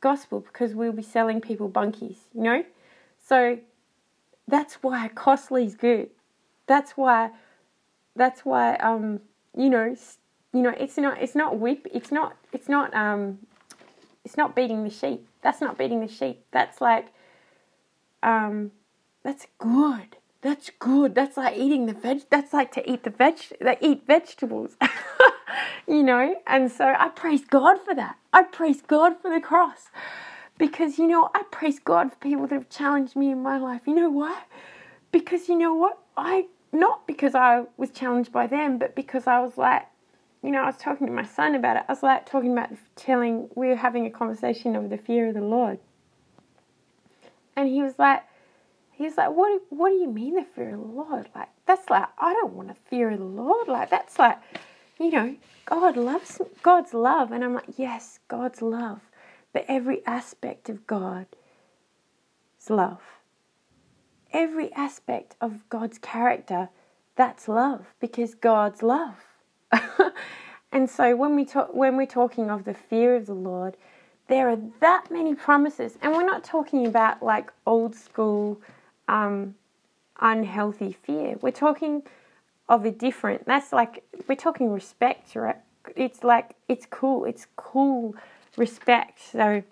gospel 0.06 0.40
because 0.40 0.76
we'll 0.76 0.92
be 0.92 1.02
selling 1.02 1.42
people 1.42 1.68
bunkies, 1.68 2.18
you 2.36 2.44
know? 2.44 2.64
So 3.18 3.58
that's 4.48 4.76
why 4.84 5.08
costly 5.08 5.66
is 5.66 5.74
good. 5.74 6.12
That's 6.68 6.92
why 6.92 7.32
that's 8.16 8.46
why 8.46 8.76
um 8.76 9.22
you 9.58 9.68
know 9.68 9.96
you 10.54 10.62
know 10.62 10.76
it's 10.84 10.98
not 10.98 11.20
it's 11.24 11.34
not 11.34 11.58
whip 11.58 11.88
it's 11.92 12.12
not 12.12 12.38
it's 12.54 12.70
not 12.70 12.94
um 12.94 13.40
it's 14.24 14.38
not 14.38 14.56
beating 14.56 14.84
the 14.84 14.92
sheep. 14.92 15.28
That's 15.42 15.60
not 15.60 15.76
beating 15.76 16.02
the 16.02 16.08
sheep. 16.08 16.46
That's 16.52 16.82
like 16.82 17.08
um 18.22 18.72
that's 19.24 19.48
good. 19.58 20.18
That's 20.42 20.70
good. 20.78 21.16
That's 21.16 21.36
like 21.36 21.58
eating 21.58 21.88
the 21.88 21.94
veg. 21.94 22.26
That's 22.30 22.54
like 22.54 22.72
to 22.74 22.88
eat 22.92 23.02
the 23.06 23.10
veg. 23.10 23.40
They 23.60 23.78
eat 23.82 24.06
vegetables, 24.06 24.78
you 25.88 26.04
know. 26.04 26.36
And 26.48 26.72
so 26.72 26.94
I 26.98 27.10
praise 27.10 27.44
God 27.46 27.78
for 27.84 27.96
that. 27.96 28.18
I 28.34 28.44
praise 28.44 28.82
God 28.82 29.14
for 29.22 29.34
the 29.34 29.42
cross, 29.42 29.90
because 30.58 30.98
you 30.98 31.08
know 31.08 31.30
I 31.34 31.44
praise 31.52 31.80
God 31.80 32.12
for 32.12 32.18
people 32.18 32.48
that 32.48 32.56
have 32.56 32.70
challenged 32.70 33.16
me 33.16 33.32
in 33.32 33.42
my 33.42 33.58
life. 33.58 33.82
You 33.86 33.96
know 33.96 34.10
why? 34.10 34.44
Because 35.12 35.48
you 35.50 35.58
know 35.58 35.74
what? 35.74 36.00
I 36.18 36.48
not 36.72 37.08
because 37.08 37.36
I 37.36 37.64
was 37.78 37.92
challenged 37.92 38.32
by 38.32 38.48
them, 38.48 38.78
but 38.78 38.96
because 38.96 39.28
I 39.28 39.40
was 39.40 39.58
like, 39.58 39.88
you 40.44 40.52
know, 40.52 40.62
I 40.62 40.66
was 40.66 40.78
talking 40.78 41.08
to 41.08 41.14
my 41.14 41.26
son 41.26 41.56
about 41.56 41.78
it. 41.78 41.84
I 41.88 41.92
was 41.92 42.04
like 42.04 42.26
talking 42.26 42.52
about 42.52 42.72
telling. 42.96 43.50
We 43.56 43.68
were 43.68 43.76
having 43.76 44.06
a 44.06 44.12
conversation 44.12 44.76
of 44.76 44.90
the 44.90 44.98
fear 44.98 45.30
of 45.30 45.36
the 45.36 45.42
Lord, 45.42 45.80
and 47.56 47.70
he 47.70 47.82
was 47.82 47.98
like 47.98 48.24
He's 48.98 49.18
like, 49.18 49.32
what, 49.32 49.62
what 49.70 49.90
do 49.90 49.96
you 49.96 50.10
mean 50.10 50.36
the 50.36 50.46
fear 50.56 50.74
of 50.74 50.80
the 50.80 50.88
Lord? 50.88 51.28
Like, 51.36 51.50
that's 51.66 51.90
like, 51.90 52.08
I 52.18 52.34
don't 52.34 52.54
want 52.54 52.70
to 52.70 52.76
fear 52.90 53.16
the 53.18 53.26
Lord. 53.26 53.68
Like, 53.68 53.90
that's 53.90 54.18
like, 54.18 54.40
you 55.00 55.12
know, 55.12 55.36
God 55.66 55.98
loves, 55.98 56.42
God's 56.62 56.94
love. 56.94 57.32
And 57.32 57.44
I'm 57.44 57.54
like, 57.54 57.78
yes, 57.78 58.20
God's 58.28 58.62
love. 58.62 59.02
But 59.54 59.66
every 59.68 60.06
aspect 60.06 60.70
of 60.70 60.86
God's 60.88 61.28
love, 62.70 63.02
every 64.34 64.72
aspect 64.74 65.36
of 65.40 65.68
God's 65.70 65.98
character, 65.98 66.70
that's 67.16 67.48
love 67.48 67.94
because 68.00 68.36
God's 68.36 68.84
love. 68.84 69.16
and 70.72 70.90
so 70.90 71.16
when 71.16 71.36
we 71.36 71.46
talk, 71.46 71.74
when 71.74 71.96
we're 71.96 72.06
talking 72.06 72.50
of 72.50 72.66
the 72.66 72.74
fear 72.74 73.16
of 73.16 73.26
the 73.26 73.34
Lord, 73.34 73.78
there 74.28 74.50
are 74.50 74.58
that 74.82 75.12
many 75.12 75.36
promises, 75.36 75.98
and 76.02 76.14
we're 76.14 76.26
not 76.26 76.44
talking 76.44 76.86
about 76.88 77.24
like 77.24 77.52
old 77.66 77.96
school 77.96 78.60
um, 79.08 79.56
unhealthy 80.20 80.92
fear. 80.92 81.38
We're 81.42 81.52
talking 81.52 82.04
of 82.68 82.86
a 82.86 82.92
different. 82.92 83.46
That's 83.46 83.72
like 83.72 84.04
we're 84.28 84.36
talking 84.36 84.72
respect, 84.72 85.36
right? 85.36 85.58
It's 85.96 86.24
like 86.24 86.56
it's 86.68 86.86
cool. 86.86 87.26
It's 87.26 87.48
cool 87.56 88.16
respect. 88.58 89.20
So, 89.32 89.64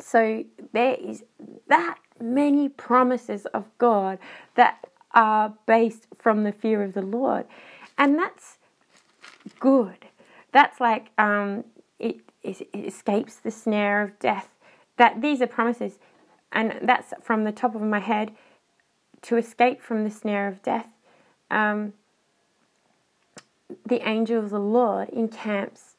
so 0.00 0.44
there 0.72 0.94
is 0.94 1.24
that 1.68 1.98
many 2.20 2.68
promises 2.68 3.46
of 3.46 3.64
God 3.78 4.18
that 4.56 4.86
are 5.12 5.54
based 5.66 6.06
from 6.18 6.44
the 6.44 6.52
fear 6.52 6.82
of 6.82 6.94
the 6.94 7.02
Lord, 7.02 7.46
and 7.96 8.18
that's 8.18 8.58
good. 9.60 10.06
That's 10.52 10.80
like 10.80 11.10
um, 11.18 11.64
it, 11.98 12.18
it 12.42 12.66
escapes 12.74 13.36
the 13.36 13.50
snare 13.50 14.02
of 14.02 14.18
death. 14.18 14.48
That 14.96 15.20
these 15.20 15.42
are 15.42 15.48
promises 15.48 15.98
and 16.54 16.78
that's 16.82 17.12
from 17.20 17.44
the 17.44 17.52
top 17.52 17.74
of 17.74 17.82
my 17.82 17.98
head 17.98 18.30
to 19.22 19.36
escape 19.36 19.82
from 19.82 20.04
the 20.04 20.10
snare 20.10 20.46
of 20.48 20.62
death. 20.62 20.86
Um, 21.50 21.92
the 23.86 24.06
angel 24.08 24.42
of 24.42 24.50
the 24.50 24.60
Lord 24.60 25.08
encamps 25.10 25.94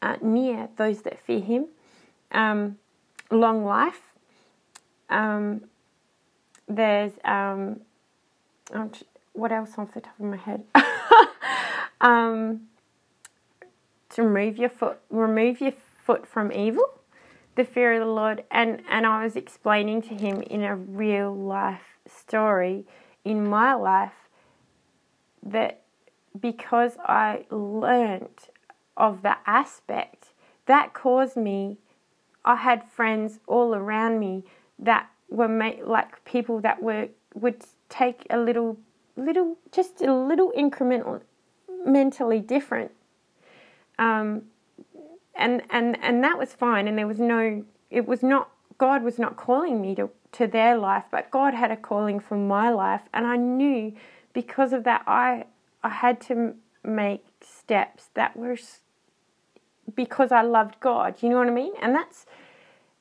uh, 0.00 0.16
near 0.20 0.68
those 0.76 1.02
that 1.02 1.18
fear 1.18 1.40
him. 1.40 1.66
Um, 2.30 2.78
long 3.30 3.64
life. 3.64 4.00
Um, 5.10 5.64
there's 6.68 7.12
um, 7.24 7.80
what 9.32 9.52
else 9.52 9.72
off 9.76 9.94
the 9.94 10.00
top 10.00 10.18
of 10.18 10.26
my 10.26 10.36
head? 10.36 10.64
Um, 12.02 12.62
to 14.10 14.24
remove 14.24 14.58
your 14.58 14.68
foot, 14.68 14.98
remove 15.08 15.60
your 15.60 15.72
foot 16.04 16.26
from 16.26 16.50
evil 16.50 16.84
the 17.54 17.64
fear 17.64 17.94
of 17.94 18.00
the 18.00 18.12
Lord, 18.12 18.44
and, 18.50 18.82
and 18.88 19.06
I 19.06 19.24
was 19.24 19.36
explaining 19.36 20.02
to 20.02 20.14
him 20.14 20.40
in 20.42 20.62
a 20.62 20.74
real 20.74 21.34
life 21.34 21.98
story 22.06 22.86
in 23.24 23.46
my 23.48 23.74
life 23.74 24.28
that 25.42 25.82
because 26.38 26.96
I 27.04 27.44
learnt 27.50 28.48
of 28.96 29.22
the 29.22 29.36
aspect, 29.46 30.28
that 30.66 30.92
caused 30.94 31.36
me, 31.36 31.78
I 32.44 32.56
had 32.56 32.88
friends 32.88 33.40
all 33.46 33.74
around 33.74 34.18
me 34.18 34.44
that 34.78 35.08
were 35.28 35.48
made, 35.48 35.82
like 35.84 36.24
people 36.24 36.60
that 36.60 36.82
were 36.82 37.08
would 37.34 37.64
take 37.88 38.26
a 38.30 38.38
little, 38.38 38.78
little, 39.16 39.56
just 39.70 40.00
a 40.02 40.14
little 40.14 40.52
incremental, 40.56 41.22
mentally 41.84 42.40
different. 42.40 42.90
Um, 43.98 44.42
and 45.34 45.62
and 45.70 45.98
and 46.02 46.22
that 46.22 46.38
was 46.38 46.52
fine 46.52 46.86
and 46.86 46.98
there 46.98 47.06
was 47.06 47.18
no 47.18 47.64
it 47.90 48.06
was 48.06 48.22
not 48.22 48.50
God 48.78 49.02
was 49.02 49.18
not 49.18 49.36
calling 49.36 49.80
me 49.80 49.94
to 49.94 50.10
to 50.32 50.46
their 50.46 50.76
life 50.76 51.04
but 51.10 51.30
God 51.30 51.54
had 51.54 51.70
a 51.70 51.76
calling 51.76 52.20
for 52.20 52.36
my 52.36 52.70
life 52.70 53.02
and 53.12 53.26
I 53.26 53.36
knew 53.36 53.94
because 54.32 54.72
of 54.72 54.84
that 54.84 55.02
I 55.06 55.44
I 55.82 55.90
had 55.90 56.20
to 56.22 56.54
make 56.84 57.24
steps 57.40 58.08
that 58.14 58.36
were 58.36 58.56
because 59.94 60.32
I 60.32 60.42
loved 60.42 60.80
God 60.80 61.16
you 61.22 61.28
know 61.28 61.36
what 61.38 61.48
I 61.48 61.52
mean? 61.52 61.72
And 61.80 61.94
that's 61.94 62.26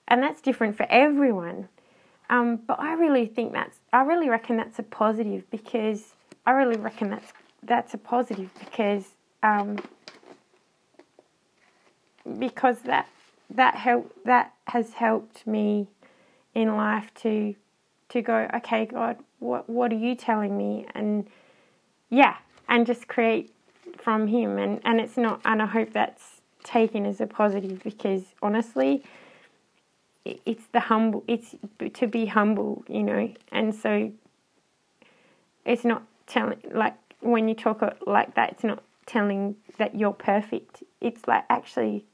and 0.08 0.22
that's 0.22 0.41
different 0.41 0.76
for 0.76 0.86
everyone. 0.89 1.70
Um, 2.30 2.58
but 2.67 2.80
I 2.80 2.94
really 2.94 3.26
think 3.26 3.54
that's 3.54 3.80
I 3.94 4.04
really 4.04 4.30
reckon 4.30 4.58
that's 4.58 4.78
a 4.78 4.84
positive 4.84 5.50
because 5.50 6.13
I 6.46 6.52
really 6.52 6.78
reckon 6.78 7.10
that's 7.10 7.34
that's 7.63 7.94
a 7.94 7.98
positive 7.98 8.50
because 8.60 9.06
um, 9.41 9.78
because 12.39 12.80
that 12.82 13.08
that 13.50 13.76
help 13.76 14.13
that 14.26 14.54
has 14.67 14.94
helped 14.94 15.46
me 15.48 15.88
in 16.53 16.75
life 16.75 17.13
to 17.15 17.55
to 18.09 18.21
go 18.21 18.47
okay 18.55 18.85
God 18.85 19.17
what 19.39 19.69
what 19.69 19.91
are 19.91 19.97
you 19.97 20.15
telling 20.15 20.57
me? 20.57 20.85
And 20.95 21.27
yeah 22.09 22.37
and 22.69 22.85
just 22.85 23.07
create 23.07 23.53
from 23.97 24.27
him. 24.27 24.57
And 24.57 24.79
and 24.85 24.99
it's 24.99 25.17
not 25.17 25.41
and 25.45 25.61
I 25.61 25.65
hope 25.65 25.91
that's 25.93 26.41
taken 26.63 27.05
as 27.05 27.19
a 27.19 27.27
positive 27.27 27.83
because 27.83 28.23
honestly 28.41 29.03
it's 30.23 30.67
the 30.71 30.79
humble 30.79 31.23
it's 31.27 31.55
to 31.93 32.07
be 32.07 32.27
humble 32.27 32.85
you 32.87 33.03
know? 33.03 33.33
And 33.51 33.73
so 33.73 34.11
it's 35.65 35.83
not 35.83 36.03
telling 36.27 36.59
like 36.71 36.95
when 37.19 37.47
you 37.47 37.55
talk 37.55 37.81
like 38.05 38.35
that 38.35 38.51
it's 38.53 38.63
not 38.63 38.83
telling 39.05 39.55
that 39.77 39.95
you're 39.95 40.13
perfect. 40.13 40.83
It's 41.01 41.27
like 41.27 41.45
actually 41.49 42.05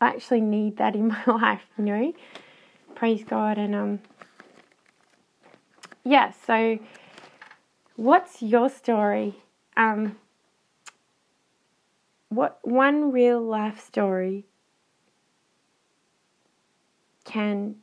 I 0.00 0.08
actually 0.08 0.40
need 0.40 0.76
that 0.76 0.94
in 0.94 1.08
my 1.08 1.24
life, 1.26 1.62
you 1.78 1.84
know. 1.84 2.12
Praise 2.94 3.24
God 3.24 3.58
and 3.58 3.74
um 3.74 4.00
yeah, 6.04 6.32
so 6.46 6.78
what's 7.96 8.42
your 8.42 8.68
story? 8.68 9.36
Um 9.76 10.16
what 12.28 12.58
one 12.62 13.12
real 13.12 13.40
life 13.40 13.84
story 13.84 14.46
can 17.24 17.76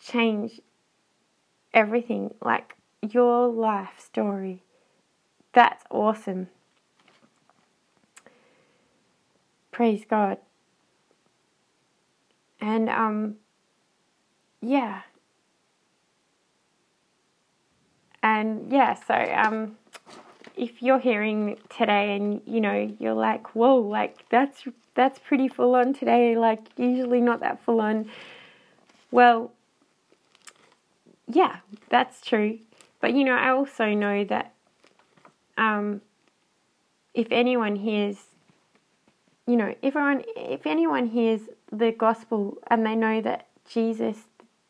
change 0.00 0.60
everything 1.72 2.34
like 2.42 2.76
your 3.00 3.48
life 3.48 3.98
story. 3.98 4.62
That's 5.52 5.84
awesome. 5.90 6.48
Praise 9.70 10.04
God. 10.08 10.38
And 12.62 12.88
um 12.88 13.36
yeah. 14.60 15.02
And 18.22 18.72
yeah, 18.72 18.94
so 18.94 19.14
um 19.14 19.76
if 20.56 20.80
you're 20.80 21.00
hearing 21.00 21.58
today 21.68 22.14
and 22.16 22.40
you 22.46 22.60
know 22.60 22.94
you're 23.00 23.14
like, 23.14 23.56
whoa, 23.56 23.76
like 23.78 24.28
that's 24.30 24.62
that's 24.94 25.18
pretty 25.18 25.48
full 25.48 25.74
on 25.74 25.92
today, 25.92 26.36
like 26.36 26.60
usually 26.76 27.20
not 27.20 27.40
that 27.40 27.60
full 27.64 27.80
on. 27.80 28.08
Well, 29.10 29.52
yeah, 31.26 31.56
that's 31.88 32.20
true. 32.20 32.60
But 33.00 33.12
you 33.14 33.24
know, 33.24 33.34
I 33.34 33.50
also 33.50 33.86
know 33.92 34.22
that 34.24 34.54
um, 35.58 36.00
if 37.12 37.26
anyone 37.32 37.74
hears 37.74 38.18
you 39.46 39.56
know, 39.56 39.74
everyone, 39.82 40.22
if 40.36 40.66
anyone 40.66 41.06
hears 41.06 41.40
the 41.72 41.90
gospel 41.90 42.58
and 42.68 42.84
they 42.86 42.94
know 42.94 43.20
that 43.22 43.48
Jesus, 43.68 44.18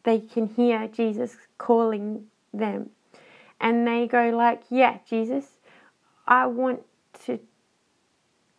they 0.05 0.21
can 0.21 0.47
hear 0.47 0.87
Jesus 0.89 1.37
calling 1.59 2.27
them, 2.55 2.91
and 3.61 3.87
they 3.87 4.07
go 4.07 4.31
like, 4.31 4.63
"Yeah, 4.71 4.99
Jesus, 5.07 5.59
I 6.27 6.47
want 6.47 6.83
to 7.25 7.41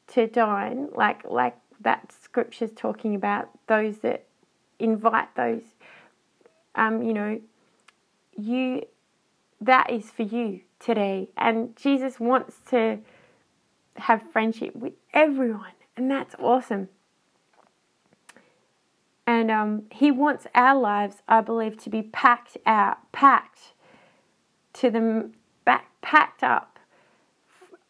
to 0.07 0.27
dine," 0.27 0.89
like 0.93 1.23
like 1.23 1.57
that 1.79 2.11
scripture's 2.11 2.71
talking 2.73 3.15
about 3.15 3.49
those 3.67 3.99
that 3.99 4.25
invite 4.79 5.33
those, 5.35 5.63
um, 6.75 7.01
you 7.01 7.13
know, 7.13 7.39
you 8.37 8.85
that 9.61 9.89
is 9.89 10.11
for 10.11 10.23
you 10.23 10.61
today. 10.79 11.29
And 11.37 11.75
Jesus 11.77 12.19
wants 12.19 12.57
to 12.69 12.99
have 13.95 14.23
friendship 14.31 14.75
with 14.75 14.93
everyone, 15.13 15.73
and 15.95 16.11
that's 16.11 16.35
awesome. 16.39 16.89
And 19.33 19.49
um, 19.49 19.83
He 19.91 20.11
wants 20.11 20.45
our 20.53 20.79
lives, 20.79 21.23
I 21.27 21.41
believe, 21.41 21.75
to 21.83 21.89
be 21.89 22.03
packed 22.03 22.55
out, 22.67 23.11
packed 23.11 23.73
to 24.73 24.91
the 24.91 25.31
back, 25.65 25.87
packed 26.01 26.43
up 26.43 26.77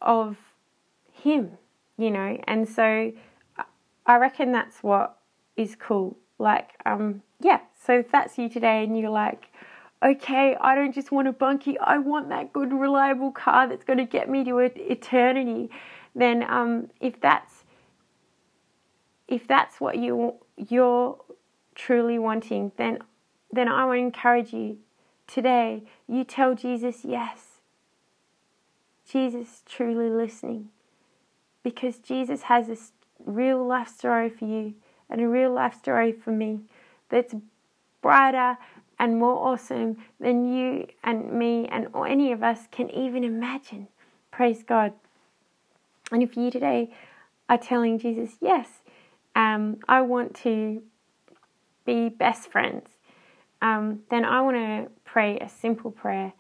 of 0.02 0.38
Him, 1.12 1.58
you 1.98 2.12
know. 2.12 2.40
And 2.46 2.68
so 2.68 3.12
I 4.06 4.16
reckon 4.16 4.54
that's 4.54 4.82
what 4.82 5.18
is 5.58 5.76
cool. 5.76 6.18
Like, 6.40 6.72
um, 6.86 7.24
yeah. 7.42 7.60
So 7.78 8.00
if 8.00 8.10
that's 8.10 8.38
you 8.38 8.48
today, 8.48 8.86
and 8.86 8.98
you're 8.98 9.10
like, 9.10 9.52
okay, 10.02 10.56
I 10.62 10.76
don't 10.76 10.94
just 10.96 11.12
want 11.12 11.28
a 11.28 11.34
bunkie, 11.34 11.78
I 11.78 11.98
want 11.98 12.30
that 12.30 12.54
good, 12.54 12.72
reliable 12.72 13.34
car 13.34 13.68
that's 13.68 13.84
going 13.84 14.00
to 14.00 14.06
get 14.06 14.30
me 14.30 14.46
to 14.46 14.60
eternity, 14.60 15.70
then 16.16 16.44
um, 16.50 16.90
if 17.02 17.20
that's 17.20 17.66
if 19.28 19.48
that's 19.48 19.82
what 19.82 19.98
you 19.98 20.36
you're 20.58 21.18
truly 21.76 22.20
wanting, 22.20 22.72
then 22.78 23.00
then 23.52 23.68
I 23.68 23.86
to 24.00 24.06
encourage 24.06 24.54
you 24.54 24.80
today. 25.28 25.84
You 26.08 26.24
tell 26.24 26.56
Jesus 26.56 27.06
yes. 27.06 27.60
Jesus 29.10 29.62
truly 29.66 30.10
listening, 30.10 30.70
because 31.62 32.00
Jesus 32.00 32.44
has 32.44 32.70
a 32.70 32.78
real 33.24 33.64
life 33.66 33.90
story 33.90 34.30
for 34.30 34.46
you 34.46 34.74
and 35.10 35.22
a 35.22 35.28
real 35.28 35.54
life 35.54 35.76
story 35.76 36.12
for 36.12 36.32
me 36.32 36.62
that's 37.10 37.36
brighter 38.02 38.58
and 38.98 39.20
more 39.20 39.36
awesome 39.48 39.98
than 40.20 40.52
you 40.52 40.88
and 41.04 41.32
me 41.34 41.68
and 41.68 41.88
any 41.94 42.32
of 42.32 42.42
us 42.42 42.68
can 42.72 42.90
even 42.90 43.24
imagine. 43.24 43.88
Praise 44.32 44.64
God. 44.64 44.94
And 46.12 46.24
if 46.24 46.36
you 46.38 46.50
today 46.50 46.92
are 47.50 47.58
telling 47.58 48.00
Jesus, 48.00 48.32
yes, 48.40 48.68
um, 49.36 49.78
I 49.88 50.02
want 50.02 50.36
to 50.38 50.82
be 51.86 52.10
best 52.10 52.52
friends, 52.52 52.90
um, 53.62 54.02
then 54.10 54.26
I 54.26 54.42
want 54.42 54.58
to 54.58 54.92
pray 55.06 55.38
a 55.40 55.50
simple 55.50 55.92
prayer. 55.92 56.34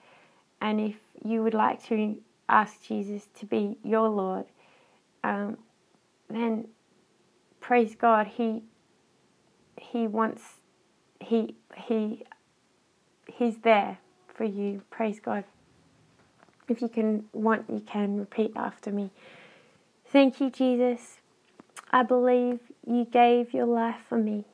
And 0.61 0.79
if 0.79 0.95
you 1.23 1.43
would 1.43 1.53
like 1.53 1.83
to 1.85 2.17
ask 2.49 2.81
Jesus 2.83 3.27
to 3.39 3.45
be 3.45 3.77
your 3.83 4.09
Lord, 4.09 4.45
um, 5.23 5.57
then 6.29 6.67
praise 7.59 7.95
God, 7.95 8.27
He 8.27 8.63
He 9.77 10.07
wants 10.07 10.43
He 11.19 11.55
He 11.75 12.23
He's 13.27 13.57
there 13.59 13.99
for 14.27 14.43
you. 14.43 14.81
Praise 14.89 15.19
God. 15.19 15.45
If 16.67 16.81
you 16.81 16.87
can 16.87 17.25
want, 17.33 17.69
you 17.69 17.81
can 17.81 18.17
repeat 18.17 18.53
after 18.55 18.91
me. 18.91 19.11
Thank 20.05 20.39
you, 20.39 20.49
Jesus. 20.49 21.17
I 21.91 22.03
believe 22.03 22.59
you 22.85 23.05
gave 23.05 23.53
your 23.53 23.65
life 23.65 23.99
for 24.07 24.17
me. 24.17 24.45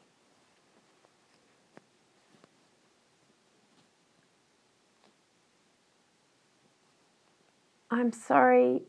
I'm 7.92 8.12
sorry 8.12 8.84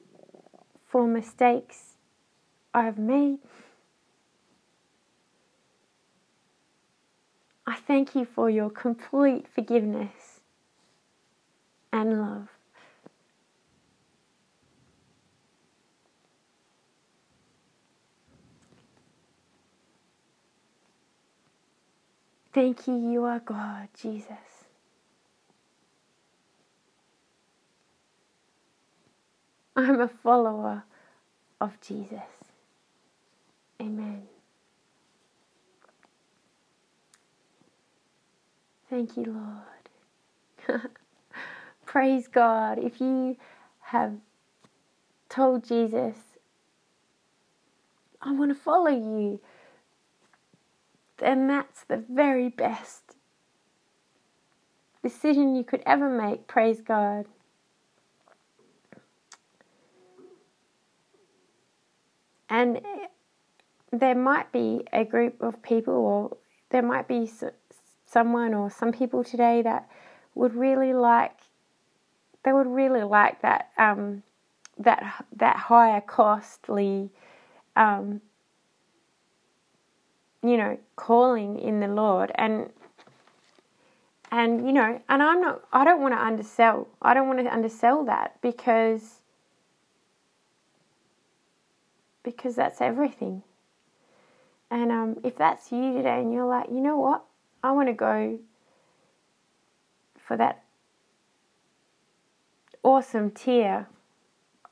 for 0.88 1.06
mistakes 1.06 1.94
I've 2.74 2.98
made. 2.98 3.38
I 7.66 7.76
thank 7.76 8.14
you 8.14 8.24
for 8.26 8.50
your 8.50 8.70
complete 8.70 9.46
forgiveness 9.48 10.40
and 11.92 12.20
love. 12.20 12.48
Thank 22.52 22.88
you, 22.88 22.96
you 22.96 23.24
are 23.24 23.40
God, 23.40 23.88
Jesus. 24.00 24.49
I'm 29.76 30.00
a 30.00 30.08
follower 30.08 30.84
of 31.60 31.80
Jesus. 31.80 32.20
Amen. 33.80 34.22
Thank 38.90 39.16
you, 39.16 39.24
Lord. 40.68 40.82
Praise 41.86 42.28
God. 42.28 42.78
If 42.78 43.00
you 43.00 43.36
have 43.80 44.14
told 45.28 45.64
Jesus, 45.66 46.16
I 48.22 48.32
want 48.32 48.50
to 48.50 48.54
follow 48.54 48.90
you, 48.90 49.40
then 51.18 51.46
that's 51.48 51.84
the 51.84 51.98
very 52.10 52.48
best 52.48 53.16
decision 55.02 55.56
you 55.56 55.64
could 55.64 55.82
ever 55.86 56.08
make. 56.10 56.46
Praise 56.46 56.80
God. 56.80 57.26
And 62.50 62.80
there 63.92 64.14
might 64.14 64.52
be 64.52 64.84
a 64.92 65.04
group 65.04 65.40
of 65.40 65.62
people, 65.62 65.94
or 65.94 66.36
there 66.70 66.82
might 66.82 67.08
be 67.08 67.30
someone 68.04 68.52
or 68.54 68.70
some 68.70 68.92
people 68.92 69.22
today 69.24 69.62
that 69.62 69.88
would 70.34 70.54
really 70.54 70.92
like 70.92 71.32
they 72.42 72.52
would 72.52 72.66
really 72.66 73.02
like 73.02 73.42
that 73.42 73.70
um, 73.76 74.22
that 74.78 75.24
that 75.36 75.56
higher 75.56 76.00
costly 76.00 77.10
um, 77.76 78.20
you 80.42 80.56
know 80.56 80.78
calling 80.96 81.58
in 81.58 81.80
the 81.80 81.88
Lord. 81.88 82.32
And 82.34 82.70
and 84.30 84.66
you 84.66 84.72
know 84.72 85.00
and 85.08 85.22
I'm 85.22 85.40
not 85.40 85.62
I 85.72 85.84
don't 85.84 86.00
want 86.00 86.14
to 86.14 86.22
undersell 86.22 86.88
I 87.02 87.14
don't 87.14 87.28
want 87.28 87.40
to 87.40 87.52
undersell 87.52 88.04
that 88.06 88.40
because 88.40 89.19
because 92.22 92.56
that's 92.56 92.80
everything 92.80 93.42
and 94.70 94.92
um, 94.92 95.16
if 95.24 95.36
that's 95.36 95.72
you 95.72 95.94
today 95.94 96.20
and 96.20 96.32
you're 96.32 96.46
like 96.46 96.68
you 96.68 96.80
know 96.80 96.96
what 96.96 97.24
I 97.62 97.72
want 97.72 97.88
to 97.88 97.94
go 97.94 98.38
for 100.18 100.36
that 100.36 100.62
awesome 102.82 103.30
tier 103.30 103.86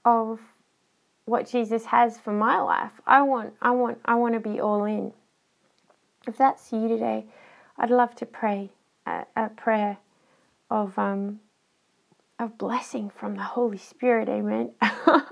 of 0.05 0.41
what 1.25 1.49
Jesus 1.49 1.87
has 1.87 2.19
for 2.19 2.33
my 2.33 2.59
life. 2.61 2.93
I 3.07 3.23
want 3.23 3.55
I 3.61 3.71
want 3.73 3.99
I 4.05 4.15
want 4.15 4.35
to 4.35 4.41
be 4.41 4.61
all 4.61 4.85
in. 4.85 5.13
If 6.27 6.37
that's 6.39 6.73
you 6.73 6.89
today, 6.89 7.27
I'd 7.77 7.91
love 7.91 8.15
to 8.17 8.27
pray 8.27 8.71
a, 9.07 9.25
a 9.37 9.49
prayer 9.51 9.99
of 10.71 10.99
um 10.99 11.41
of 12.39 12.57
blessing 12.57 13.11
from 13.11 13.37
the 13.37 13.43
Holy 13.43 13.79
Spirit. 13.79 14.29
Amen. 14.29 14.71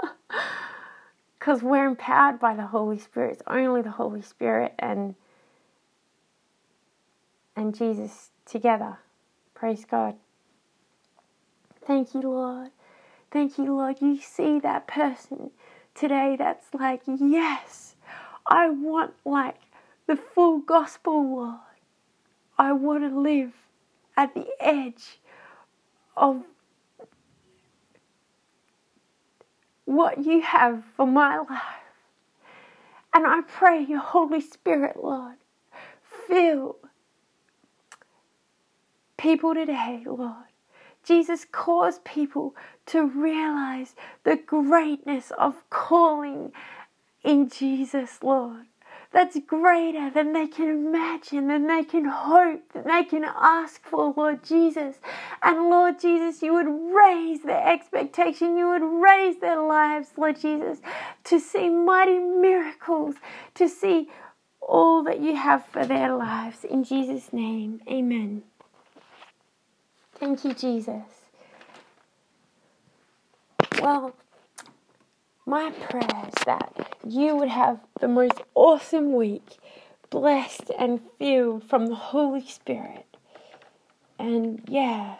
Cuz 1.47 1.63
we're 1.63 1.87
empowered 1.87 2.41
by 2.41 2.57
the 2.57 2.67
Holy 2.67 2.99
Spirit. 2.99 3.35
It's 3.35 3.43
only 3.47 3.81
the 3.81 3.93
Holy 3.93 4.21
Spirit 4.21 4.75
and 4.81 5.15
and 7.55 7.73
Jesus 7.73 8.31
together. 8.45 8.99
Praise 9.55 9.85
God. 9.85 10.17
Thank 11.87 12.15
you, 12.15 12.23
Lord. 12.23 12.73
Thank 13.31 13.59
you, 13.59 13.65
Lord. 13.77 14.01
You 14.01 14.19
see 14.19 14.59
that 14.59 14.89
person 14.89 15.53
today 15.95 16.35
that's 16.37 16.75
like, 16.75 17.03
yes, 17.07 17.95
I 18.49 18.69
want 18.69 19.15
like 19.25 19.61
the 20.09 20.17
full 20.17 20.59
gospel, 20.59 21.37
Lord. 21.37 21.61
I 22.59 22.73
want 22.73 23.09
to 23.09 23.21
live 23.21 23.53
at 24.17 24.35
the 24.35 24.49
edge 24.59 25.21
of 26.17 26.43
what 29.87 30.25
you 30.25 30.43
have 30.43 30.85
for 30.97 31.07
my 31.07 31.39
life. 31.39 31.63
And 33.15 33.27
I 33.27 33.41
pray 33.49 33.83
your 33.83 34.01
Holy 34.01 34.43
Spirit, 34.43 34.97
Lord, 35.03 35.37
fill 36.29 36.77
people 39.17 39.55
today, 39.55 40.03
Lord. 40.05 40.35
Jesus 41.03 41.47
calls 41.51 42.01
people 42.05 42.55
to 42.87 43.07
realize 43.07 43.95
the 44.25 44.37
greatness 44.37 45.33
of 45.39 45.55
calling 45.71 46.53
in 47.25 47.49
Jesus, 47.49 48.19
Lord. 48.23 48.67
That's 49.13 49.39
greater 49.47 50.11
than 50.11 50.33
they 50.33 50.47
can 50.47 50.69
imagine, 50.69 51.49
than 51.49 51.67
they 51.67 51.85
can 51.85 52.05
hope, 52.05 52.73
than 52.73 52.85
they 52.85 53.05
can 53.05 53.25
ask 53.25 53.83
for, 53.85 54.13
Lord 54.17 54.45
Jesus. 54.45 54.97
And 55.43 55.71
Lord 55.71 56.01
Jesus, 56.01 56.43
you 56.43 56.55
would 56.55 56.69
raise 56.69 57.43
their 57.43 57.67
expectation, 57.67 58.57
you 58.57 58.69
would 58.69 58.83
raise 58.83 59.39
their 59.39 59.61
lives, 59.63 60.11
Lord 60.17 60.41
Jesus, 60.41 60.81
to 61.25 61.41
see 61.41 61.69
mighty 61.71 62.19
miracles, 62.19 63.17
to 63.55 63.69
see 63.69 64.11
all 64.61 65.03
that 65.05 65.21
you 65.21 65.37
have 65.37 65.65
for 65.67 65.87
their 65.87 66.15
lives. 66.15 66.65
In 66.65 66.85
Jesus' 66.85 67.33
name, 67.33 67.81
amen. 67.89 68.43
Thank 70.19 70.45
you, 70.45 70.55
Jesus. 70.55 71.05
Well, 73.81 74.15
my 75.47 75.71
prayer 75.71 76.27
is 76.27 76.45
that 76.45 76.97
you 77.07 77.37
would 77.37 77.49
have 77.49 77.79
the 78.01 78.09
most 78.09 78.43
awesome 78.55 79.15
week, 79.15 79.59
blessed 80.11 80.71
and 80.77 81.01
filled 81.19 81.63
from 81.65 81.87
the 81.87 81.95
Holy 81.95 82.45
Spirit. 82.45 83.07
And 84.19 84.63
yeah, 84.69 85.17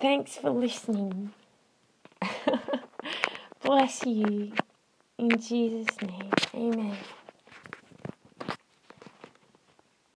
thanks 0.00 0.36
for 0.36 0.50
listening. 0.50 1.32
Bless 3.62 4.06
you 4.06 4.52
in 5.18 5.30
Jesus' 5.40 6.00
name. 6.00 6.30
Amen. 6.54 6.96